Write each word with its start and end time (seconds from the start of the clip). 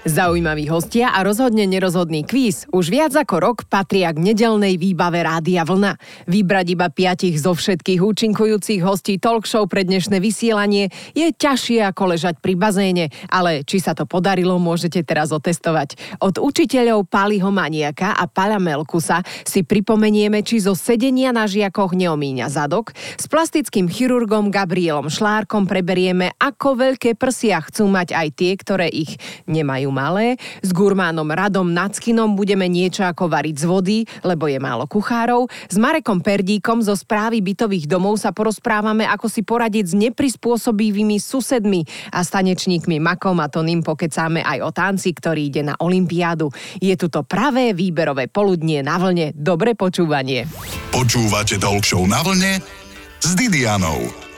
Zaujímaví 0.00 0.64
hostia 0.72 1.12
a 1.12 1.20
rozhodne 1.20 1.68
nerozhodný 1.68 2.24
kvíz 2.24 2.64
už 2.72 2.88
viac 2.88 3.12
ako 3.12 3.36
rok 3.36 3.58
patria 3.68 4.08
k 4.16 4.32
nedelnej 4.32 4.80
výbave 4.80 5.20
Rádia 5.20 5.60
Vlna. 5.60 6.00
Vybrať 6.24 6.66
iba 6.72 6.88
piatich 6.88 7.36
zo 7.36 7.52
všetkých 7.52 8.00
účinkujúcich 8.00 8.80
hostí 8.80 9.20
talk 9.20 9.44
show 9.44 9.68
pre 9.68 9.84
dnešné 9.84 10.16
vysielanie 10.16 10.88
je 11.12 11.28
ťažšie 11.36 11.84
ako 11.92 12.16
ležať 12.16 12.40
pri 12.40 12.56
bazéne, 12.56 13.12
ale 13.28 13.60
či 13.60 13.76
sa 13.76 13.92
to 13.92 14.08
podarilo, 14.08 14.56
môžete 14.56 15.04
teraz 15.04 15.36
otestovať. 15.36 16.00
Od 16.24 16.40
učiteľov 16.40 17.04
Paliho 17.04 17.52
Maniaka 17.52 18.16
a 18.16 18.24
Pala 18.24 18.56
Melkusa 18.56 19.20
si 19.44 19.68
pripomenieme, 19.68 20.40
či 20.40 20.64
zo 20.64 20.72
sedenia 20.72 21.28
na 21.28 21.44
žiakoch 21.44 21.92
neomíňa 21.92 22.48
zadok. 22.48 22.96
S 22.96 23.28
plastickým 23.28 23.92
chirurgom 23.92 24.48
Gabrielom 24.48 25.12
Šlárkom 25.12 25.68
preberieme, 25.68 26.32
ako 26.40 26.88
veľké 26.88 27.20
prsia 27.20 27.60
chcú 27.68 27.84
mať 27.92 28.16
aj 28.16 28.28
tie, 28.32 28.56
ktoré 28.56 28.88
ich 28.88 29.20
nemajú 29.44 29.89
malé. 29.92 30.38
S 30.64 30.70
gurmánom 30.72 31.26
Radom 31.28 31.68
Nackinom 31.68 32.38
budeme 32.38 32.70
niečo 32.70 33.04
ako 33.04 33.28
variť 33.28 33.56
z 33.60 33.64
vody, 33.66 33.98
lebo 34.24 34.46
je 34.46 34.56
málo 34.62 34.86
kuchárov. 34.86 35.50
S 35.68 35.76
Marekom 35.76 36.24
Perdíkom 36.24 36.80
zo 36.80 36.96
správy 36.96 37.44
bytových 37.44 37.90
domov 37.90 38.16
sa 38.22 38.30
porozprávame, 38.30 39.04
ako 39.04 39.26
si 39.26 39.42
poradiť 39.44 39.84
s 39.90 39.94
neprispôsobivými 39.98 41.18
susedmi 41.18 41.84
a 42.14 42.22
stanečníkmi 42.22 43.02
Makom 43.02 43.42
a 43.42 43.50
Tonym 43.50 43.82
pokecáme 43.82 44.40
aj 44.46 44.58
o 44.62 44.70
tanci, 44.70 45.10
ktorý 45.10 45.50
ide 45.50 45.62
na 45.66 45.74
Olympiádu. 45.82 46.48
Je 46.78 46.94
tu 46.94 47.10
to 47.10 47.26
pravé 47.26 47.74
výberové 47.74 48.30
poludnie 48.30 48.80
na 48.80 48.96
vlne. 48.96 49.34
Dobre 49.34 49.74
počúvanie. 49.74 50.46
Počúvate 50.94 51.58
Talk 51.58 51.82
na 52.06 52.20
vlne 52.22 52.62
s 53.20 53.30
Didianou. 53.34 54.29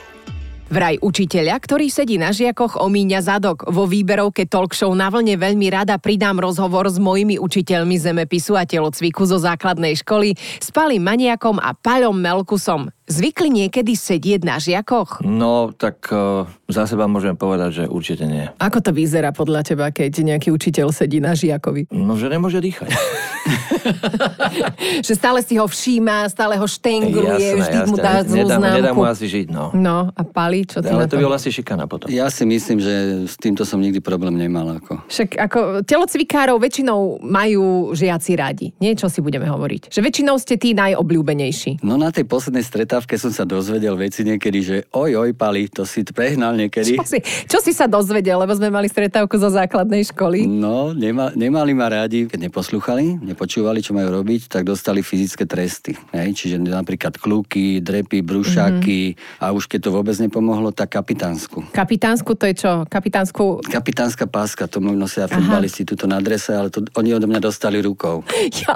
Vraj 0.71 0.95
učiteľa, 1.03 1.59
ktorý 1.59 1.91
sedí 1.91 2.15
na 2.15 2.31
žiakoch, 2.31 2.79
omíňa 2.79 3.19
zadok. 3.19 3.67
Vo 3.67 3.83
výberovke 3.83 4.47
talk 4.47 4.71
show 4.71 4.89
na 4.95 5.11
vlne 5.11 5.35
veľmi 5.35 5.67
rada 5.67 5.99
pridám 5.99 6.39
rozhovor 6.39 6.87
s 6.87 6.97
mojimi 6.97 7.35
učiteľmi 7.35 7.99
zemepisu 7.99 8.55
a 8.55 8.63
telocviku 8.63 9.27
zo 9.27 9.35
základnej 9.35 9.99
školy, 9.99 10.39
s 10.39 10.71
Palim 10.71 11.03
Maniakom 11.03 11.59
a 11.59 11.75
Paľom 11.75 12.15
Melkusom. 12.15 12.95
Zvykli 13.03 13.51
niekedy 13.51 13.99
sedieť 13.99 14.47
na 14.47 14.63
žiakoch? 14.63 15.19
No, 15.27 15.75
tak 15.75 16.07
uh, 16.07 16.47
za 16.71 16.87
seba 16.87 17.11
môžem 17.11 17.35
povedať, 17.35 17.83
že 17.83 17.91
určite 17.91 18.23
nie. 18.23 18.47
Ako 18.63 18.79
to 18.79 18.95
vyzerá 18.95 19.35
podľa 19.35 19.67
teba, 19.67 19.91
keď 19.91 20.23
nejaký 20.23 20.55
učiteľ 20.55 20.95
sedí 20.95 21.19
na 21.19 21.35
žiakovi? 21.35 21.91
No, 21.91 22.15
že 22.15 22.31
nemôže 22.31 22.63
dýchať. 22.63 22.87
že 25.07 25.13
stále 25.13 25.39
si 25.43 25.59
ho 25.59 25.65
všíma, 25.67 26.29
stále 26.31 26.55
ho 26.55 26.67
štengruje, 26.67 27.35
jasné, 27.35 27.59
vždy 27.59 27.77
jasné. 27.83 27.91
mu 27.91 27.95
dá 27.99 28.13
zlú 28.23 28.47
nedá, 28.47 28.57
známku. 28.57 28.77
Nedá 28.79 28.91
mu 28.95 29.03
asi 29.03 29.25
žiť, 29.27 29.47
no. 29.51 29.65
No, 29.75 29.97
a 30.11 30.21
Pali, 30.23 30.63
čo 30.63 30.79
ty 30.79 30.89
Ale 30.91 31.05
na 31.05 31.07
to 31.07 31.15
to? 31.15 31.19
by 31.19 31.23
bola 31.27 31.37
asi 31.37 31.49
šikana 31.51 31.85
potom. 31.85 32.07
Ja 32.07 32.27
si 32.31 32.43
myslím, 32.47 32.79
že 32.79 33.25
s 33.27 33.35
týmto 33.35 33.67
som 33.67 33.79
nikdy 33.79 33.99
problém 33.99 34.35
nemal. 34.39 34.65
Ako. 34.79 35.03
Však 35.11 35.29
ako 35.37 35.59
telocvikárov 35.83 36.57
väčšinou 36.57 37.21
majú 37.21 37.91
žiaci 37.93 38.31
radi. 38.39 38.67
Niečo 38.79 39.11
si 39.11 39.19
budeme 39.19 39.45
hovoriť. 39.45 39.91
Že 39.91 39.99
väčšinou 40.01 40.35
ste 40.39 40.55
tí 40.55 40.71
najobľúbenejší. 40.73 41.83
No 41.83 41.99
na 41.99 42.09
tej 42.09 42.25
poslednej 42.25 42.63
stretávke 42.63 43.19
som 43.19 43.29
sa 43.29 43.43
dozvedel 43.43 43.93
veci 43.99 44.23
niekedy, 44.23 44.59
že 44.63 44.77
oj, 44.95 45.19
oj, 45.19 45.31
Pali, 45.35 45.67
to 45.67 45.83
si 45.83 46.01
prehnal 46.07 46.55
niekedy. 46.55 46.95
Čo 46.95 47.05
si, 47.05 47.19
čo 47.47 47.57
si 47.59 47.71
sa 47.75 47.85
dozvedel, 47.85 48.39
lebo 48.39 48.53
sme 48.55 48.71
mali 48.71 48.87
stretávku 48.87 49.35
zo 49.35 49.51
základnej 49.51 50.07
školy? 50.09 50.47
No, 50.47 50.95
nema, 50.95 51.35
nemali 51.35 51.75
ma 51.75 51.91
rádi, 51.91 52.25
keď 52.25 52.49
neposlúchali, 52.49 53.19
nepočúvali, 53.33 53.81
čo 53.81 53.97
majú 53.97 54.21
robiť, 54.21 54.47
tak 54.47 54.69
dostali 54.69 55.01
fyzické 55.01 55.49
tresty. 55.49 55.97
Hej? 56.13 56.37
Čiže 56.37 56.61
napríklad 56.61 57.17
kluky, 57.17 57.81
drepy, 57.81 58.21
brúšaky 58.21 59.17
mm-hmm. 59.17 59.43
a 59.43 59.51
už 59.51 59.65
keď 59.65 59.89
to 59.89 59.89
vôbec 59.89 60.13
nepomohlo, 60.21 60.69
tak 60.69 60.93
kapitánsku. 60.93 61.73
Kapitánsku 61.73 62.37
to 62.37 62.45
je 62.47 62.55
čo? 62.55 62.71
Kapitánsku... 62.85 63.65
Kapitánska 63.65 64.29
páska, 64.29 64.69
to 64.69 64.77
nosia 64.79 65.25
futbalisti 65.25 65.83
tuto 65.83 66.05
na 66.05 66.21
drese, 66.21 66.53
ale 66.53 66.69
to 66.69 66.85
oni 66.93 67.17
odo 67.17 67.25
mňa 67.25 67.41
dostali 67.41 67.81
rukou. 67.81 68.21
Jo, 68.53 68.75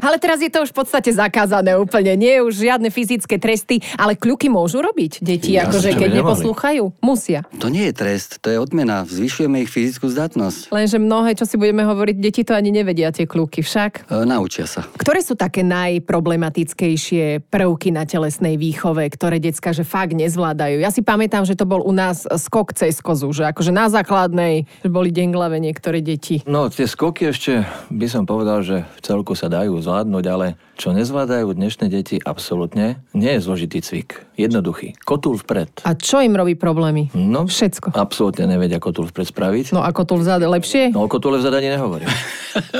ale 0.00 0.16
teraz 0.16 0.40
je 0.40 0.48
to 0.48 0.64
už 0.64 0.72
v 0.72 0.76
podstate 0.80 1.12
zakázané 1.12 1.76
úplne. 1.76 2.16
Nie 2.16 2.40
už 2.40 2.56
žiadne 2.56 2.88
fyzické 2.88 3.36
tresty, 3.36 3.84
ale 4.00 4.16
kľuky 4.16 4.48
môžu 4.48 4.80
robiť 4.80 5.20
deti, 5.20 5.54
Jasne, 5.54 5.68
akože 5.68 5.90
keď 5.98 6.10
neposlúchajú. 6.22 6.84
Musia. 7.04 7.44
To 7.60 7.68
nie 7.68 7.90
je 7.90 7.94
trest, 7.94 8.40
to 8.40 8.48
je 8.48 8.56
odmena. 8.56 9.04
Zvyšujeme 9.04 9.60
ich 9.60 9.70
fyzickú 9.70 10.08
zdatnosť. 10.08 10.72
Lenže 10.72 10.96
mnohé, 11.02 11.36
čo 11.36 11.44
si 11.44 11.60
budeme 11.60 11.84
hovoriť, 11.84 12.16
deti 12.16 12.42
to 12.46 12.56
ani 12.56 12.70
nevedia, 12.70 13.10
tie 13.10 13.26
kľúky 13.28 13.60
však. 13.60 13.89
E, 14.06 14.22
naučia 14.22 14.68
sa. 14.68 14.86
Ktoré 14.94 15.24
sú 15.24 15.34
také 15.34 15.66
najproblematickejšie 15.66 17.50
prvky 17.50 17.90
na 17.90 18.06
telesnej 18.06 18.54
výchove, 18.54 19.02
ktoré 19.10 19.42
decka 19.42 19.74
že 19.74 19.82
fakt 19.82 20.14
nezvládajú? 20.14 20.78
Ja 20.78 20.94
si 20.94 21.02
pamätám, 21.02 21.42
že 21.42 21.58
to 21.58 21.66
bol 21.66 21.82
u 21.82 21.90
nás 21.90 22.28
skok 22.28 22.76
cez 22.76 23.02
kozu, 23.02 23.34
že 23.34 23.50
akože 23.50 23.74
na 23.74 23.90
základnej, 23.90 24.68
že 24.84 24.88
boli 24.88 25.10
denglave 25.10 25.58
niektoré 25.58 25.98
deti. 26.04 26.46
No, 26.46 26.70
tie 26.70 26.86
skoky 26.86 27.34
ešte 27.34 27.66
by 27.90 28.06
som 28.06 28.22
povedal, 28.28 28.62
že 28.62 28.86
v 28.86 29.00
celku 29.02 29.34
sa 29.34 29.50
dajú 29.50 29.80
zvládnuť, 29.82 30.24
ale 30.30 30.54
čo 30.80 30.96
nezvládajú 30.96 31.52
dnešné 31.52 31.92
deti 31.92 32.16
absolútne, 32.24 33.04
nie 33.12 33.36
je 33.36 33.44
zložitý 33.44 33.84
cvik. 33.84 34.24
Jednoduchý. 34.40 34.96
Kotul 35.04 35.36
vpred. 35.36 35.84
A 35.84 35.92
čo 35.92 36.24
im 36.24 36.32
robí 36.32 36.56
problémy? 36.56 37.12
No, 37.12 37.44
Všetko. 37.44 37.92
Absolútne 37.92 38.48
nevedia 38.48 38.80
kotul 38.80 39.04
vpred 39.12 39.28
spraviť. 39.28 39.76
No 39.76 39.84
ako 39.84 40.08
tu 40.08 40.14
vzade 40.16 40.48
lepšie? 40.48 40.96
No, 40.96 41.04
o 41.04 41.12
kotule 41.12 41.36
vzad 41.36 41.52
ani 41.52 41.76
nehovorím. 41.76 42.08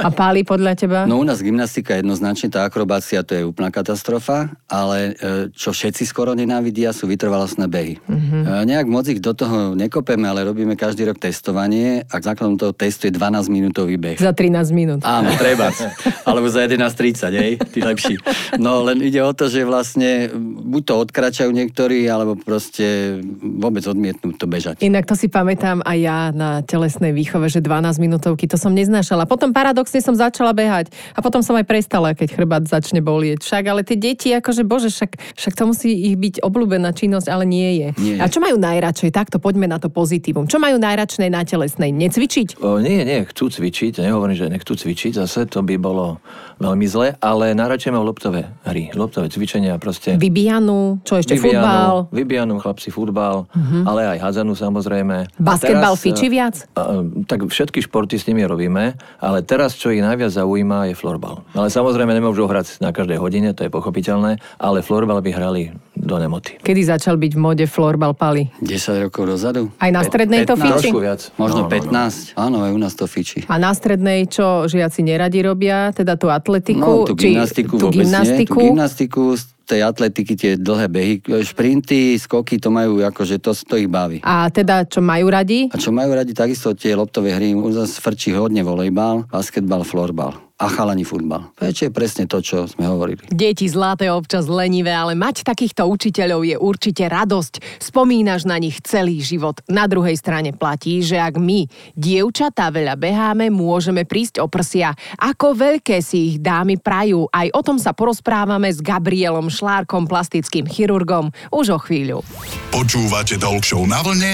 A 0.00 0.08
páli 0.08 0.48
podľa 0.48 0.72
teba? 0.80 0.98
No 1.04 1.20
u 1.20 1.24
nás 1.28 1.44
gymnastika 1.44 2.00
jednoznačne, 2.00 2.48
tá 2.48 2.64
akrobácia 2.64 3.20
to 3.20 3.36
je 3.36 3.44
úplná 3.44 3.68
katastrofa, 3.68 4.48
ale 4.64 5.12
e, 5.20 5.52
čo 5.52 5.70
všetci 5.70 6.08
skoro 6.08 6.32
nenávidia 6.32 6.96
sú 6.96 7.04
vytrvalostné 7.04 7.68
behy. 7.68 8.00
Mm-hmm. 8.08 8.64
Nejak 8.66 8.86
moc 8.88 9.04
ich 9.12 9.20
do 9.20 9.36
toho 9.36 9.76
nekopeme, 9.76 10.24
ale 10.24 10.48
robíme 10.48 10.74
každý 10.74 11.04
rok 11.04 11.20
testovanie 11.20 12.02
a 12.08 12.14
základom 12.18 12.56
toho 12.56 12.72
testu 12.72 13.12
je 13.12 13.14
12 13.14 13.52
minútový 13.52 14.00
beh. 14.00 14.16
Za 14.16 14.32
13 14.32 14.72
minút. 14.72 15.00
Áno, 15.04 15.28
treba. 15.36 15.68
Alebo 16.28 16.48
za 16.48 16.64
11.30, 16.64 17.30
hej, 17.36 17.52
lepší. 17.90 18.14
No 18.56 18.86
len 18.86 19.02
ide 19.02 19.20
o 19.22 19.32
to, 19.34 19.50
že 19.50 19.66
vlastne 19.66 20.30
buď 20.70 20.82
to 20.86 20.94
odkračajú 21.06 21.50
niektorí, 21.50 22.06
alebo 22.06 22.38
proste 22.38 23.18
vôbec 23.40 23.82
odmietnú 23.86 24.34
to 24.38 24.46
bežať. 24.46 24.82
Inak 24.82 25.06
to 25.06 25.14
si 25.18 25.26
pamätám 25.26 25.82
aj 25.82 25.98
ja 25.98 26.18
na 26.30 26.62
telesnej 26.62 27.10
výchove, 27.10 27.50
že 27.50 27.58
12 27.62 27.98
minútovky, 27.98 28.46
to 28.46 28.60
som 28.60 28.70
neznášala. 28.70 29.26
Potom 29.26 29.50
paradoxne 29.50 29.98
som 29.98 30.14
začala 30.14 30.54
behať 30.54 30.92
a 31.14 31.20
potom 31.24 31.42
som 31.42 31.56
aj 31.58 31.66
prestala, 31.66 32.14
keď 32.14 32.28
chrbát 32.36 32.64
začne 32.66 33.00
bolieť. 33.02 33.42
Však, 33.42 33.64
ale 33.66 33.80
tie 33.82 33.96
deti, 33.96 34.30
akože 34.30 34.62
bože, 34.62 34.92
však, 34.92 35.34
však 35.34 35.54
to 35.56 35.64
musí 35.66 35.90
ich 35.90 36.16
byť 36.20 36.44
obľúbená 36.44 36.92
činnosť, 36.92 37.26
ale 37.32 37.44
nie 37.48 37.70
je. 37.80 37.88
Nie. 37.96 38.16
A 38.20 38.28
čo 38.28 38.38
majú 38.38 38.60
najradšej? 38.60 39.10
Takto 39.10 39.40
poďme 39.40 39.66
na 39.66 39.80
to 39.80 39.88
pozitívum. 39.88 40.44
Čo 40.46 40.60
majú 40.60 40.76
najradšej 40.76 41.28
na 41.32 41.42
telesnej? 41.42 41.90
Necvičiť? 41.90 42.60
O, 42.60 42.78
nie, 42.78 43.02
nie, 43.02 43.24
chcú 43.24 43.48
cvičiť, 43.48 44.04
nehovorím, 44.04 44.36
že 44.36 44.52
nechcú 44.52 44.76
cvičiť, 44.76 45.16
zase 45.24 45.48
to 45.48 45.64
by 45.64 45.80
bolo 45.80 46.20
veľmi 46.60 46.84
zle, 46.84 47.16
ale 47.24 47.56
najradšej 47.56 47.79
majú 47.88 48.04
loptové 48.04 48.52
hry, 48.68 48.92
loptové 48.92 49.32
cvičenia 49.32 49.80
proste. 49.80 50.20
Vybijanú? 50.20 51.00
Čo 51.00 51.16
ešte? 51.16 51.40
Futbal? 51.40 52.12
Vybijanú 52.12 52.60
chlapci 52.60 52.92
futbal, 52.92 53.48
ale 53.88 54.16
aj 54.16 54.18
hádzanú 54.20 54.52
samozrejme. 54.52 55.40
Basketbal 55.40 55.96
teraz, 55.96 56.04
fiči 56.04 56.28
e, 56.28 56.32
viac? 56.36 56.54
a, 56.76 57.00
tak 57.24 57.48
všetky 57.48 57.80
športy 57.80 58.20
s 58.20 58.28
nimi 58.28 58.44
robíme, 58.44 59.00
ale 59.24 59.38
teraz, 59.40 59.80
čo 59.80 59.88
ich 59.88 60.04
najviac 60.04 60.28
zaujíma, 60.28 60.92
je 60.92 60.94
florbal. 61.00 61.40
Ale 61.56 61.72
samozrejme 61.72 62.12
nemôžu 62.12 62.44
hrať 62.44 62.84
na 62.84 62.92
každej 62.92 63.16
hodine, 63.16 63.56
to 63.56 63.64
je 63.64 63.72
pochopiteľné, 63.72 64.36
ale 64.60 64.84
florbal 64.84 65.24
by 65.24 65.30
hrali 65.32 65.72
do 66.00 66.16
nemoty. 66.18 66.56
Kedy 66.58 66.80
začal 66.88 67.20
byť 67.20 67.32
v 67.36 67.40
mode 67.40 67.66
florbal 67.68 68.16
pali? 68.16 68.48
10 68.64 69.06
rokov 69.06 69.28
dozadu? 69.28 69.68
Aj 69.76 69.92
na 69.92 70.00
strednej 70.02 70.48
to 70.48 70.56
15. 70.56 70.64
fiči? 70.64 70.88
Trošku 70.90 71.00
viac. 71.00 71.20
Možno 71.36 71.60
No, 71.60 71.68
no, 71.68 71.70
no. 71.70 72.32
15? 72.32 72.40
Áno, 72.40 72.56
aj 72.64 72.70
u 72.72 72.80
nás 72.80 72.92
to 72.96 73.04
fiči. 73.04 73.44
A 73.46 73.60
na 73.60 73.76
strednej, 73.76 74.24
čo 74.26 74.64
žiaci 74.64 75.04
neradi 75.04 75.44
robia, 75.44 75.92
teda 75.92 76.16
tú 76.16 76.32
atletiku? 76.32 77.04
No, 77.04 77.08
tú 77.08 77.12
či 77.14 77.36
gymnastiku 77.36 77.74
tú 77.76 77.92
vôbec 77.92 78.00
gymnastiku? 78.00 78.56
nie. 78.56 78.64
Tú 78.64 78.68
gymnastiku, 78.72 79.22
tej 79.70 79.80
atletiky, 79.86 80.32
tie 80.34 80.52
dlhé 80.58 80.86
behy, 80.90 81.14
šprinty, 81.22 82.18
skoky, 82.18 82.58
to 82.58 82.74
majú 82.74 82.98
akože, 83.06 83.38
to, 83.38 83.54
to 83.54 83.78
ich 83.78 83.86
baví. 83.86 84.18
A 84.26 84.50
teda, 84.50 84.82
čo 84.82 84.98
majú 84.98 85.30
radi? 85.30 85.70
A 85.70 85.78
čo 85.78 85.94
majú 85.94 86.10
radi 86.10 86.34
takisto 86.34 86.74
tie 86.74 86.98
loptové 86.98 87.38
hry, 87.38 87.54
u 87.54 87.70
nás 87.70 88.02
frčí 88.02 88.34
hodne 88.34 88.66
volejbal, 88.66 89.30
basketbal, 89.30 89.86
florbal 89.86 90.49
a 90.60 90.68
chalani 90.68 91.08
futbal. 91.08 91.48
To 91.56 91.64
je 91.64 91.88
presne 91.88 92.28
to, 92.28 92.44
čo 92.44 92.68
sme 92.68 92.84
hovorili. 92.84 93.24
Deti 93.32 93.64
zlaté 93.64 94.12
občas 94.12 94.44
lenivé, 94.44 94.92
ale 94.92 95.16
mať 95.16 95.40
takýchto 95.48 95.88
učiteľov 95.88 96.44
je 96.44 96.56
určite 96.60 97.08
radosť. 97.08 97.80
Spomínaš 97.80 98.44
na 98.44 98.60
nich 98.60 98.76
celý 98.84 99.24
život. 99.24 99.64
Na 99.72 99.88
druhej 99.88 100.20
strane 100.20 100.52
platí, 100.52 101.00
že 101.00 101.16
ak 101.16 101.40
my, 101.40 101.64
dievčatá, 101.96 102.68
veľa 102.68 103.00
beháme, 103.00 103.48
môžeme 103.48 104.04
prísť 104.04 104.44
o 104.44 104.46
prsia. 104.52 104.92
Ako 105.16 105.56
veľké 105.56 106.04
si 106.04 106.36
ich 106.36 106.44
dámy 106.44 106.76
prajú. 106.76 107.24
Aj 107.32 107.48
o 107.56 107.60
tom 107.64 107.80
sa 107.80 107.96
porozprávame 107.96 108.68
s 108.68 108.84
Gabrielom 108.84 109.48
Šlárkom, 109.48 110.04
plastickým 110.04 110.68
chirurgom, 110.68 111.32
už 111.48 111.72
o 111.72 111.78
chvíľu. 111.80 112.20
Počúvate 112.68 113.40
Talk 113.40 113.64
na 113.88 114.04
vlne 114.04 114.32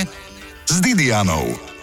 s 0.66 0.82
Didianou. 0.82 1.75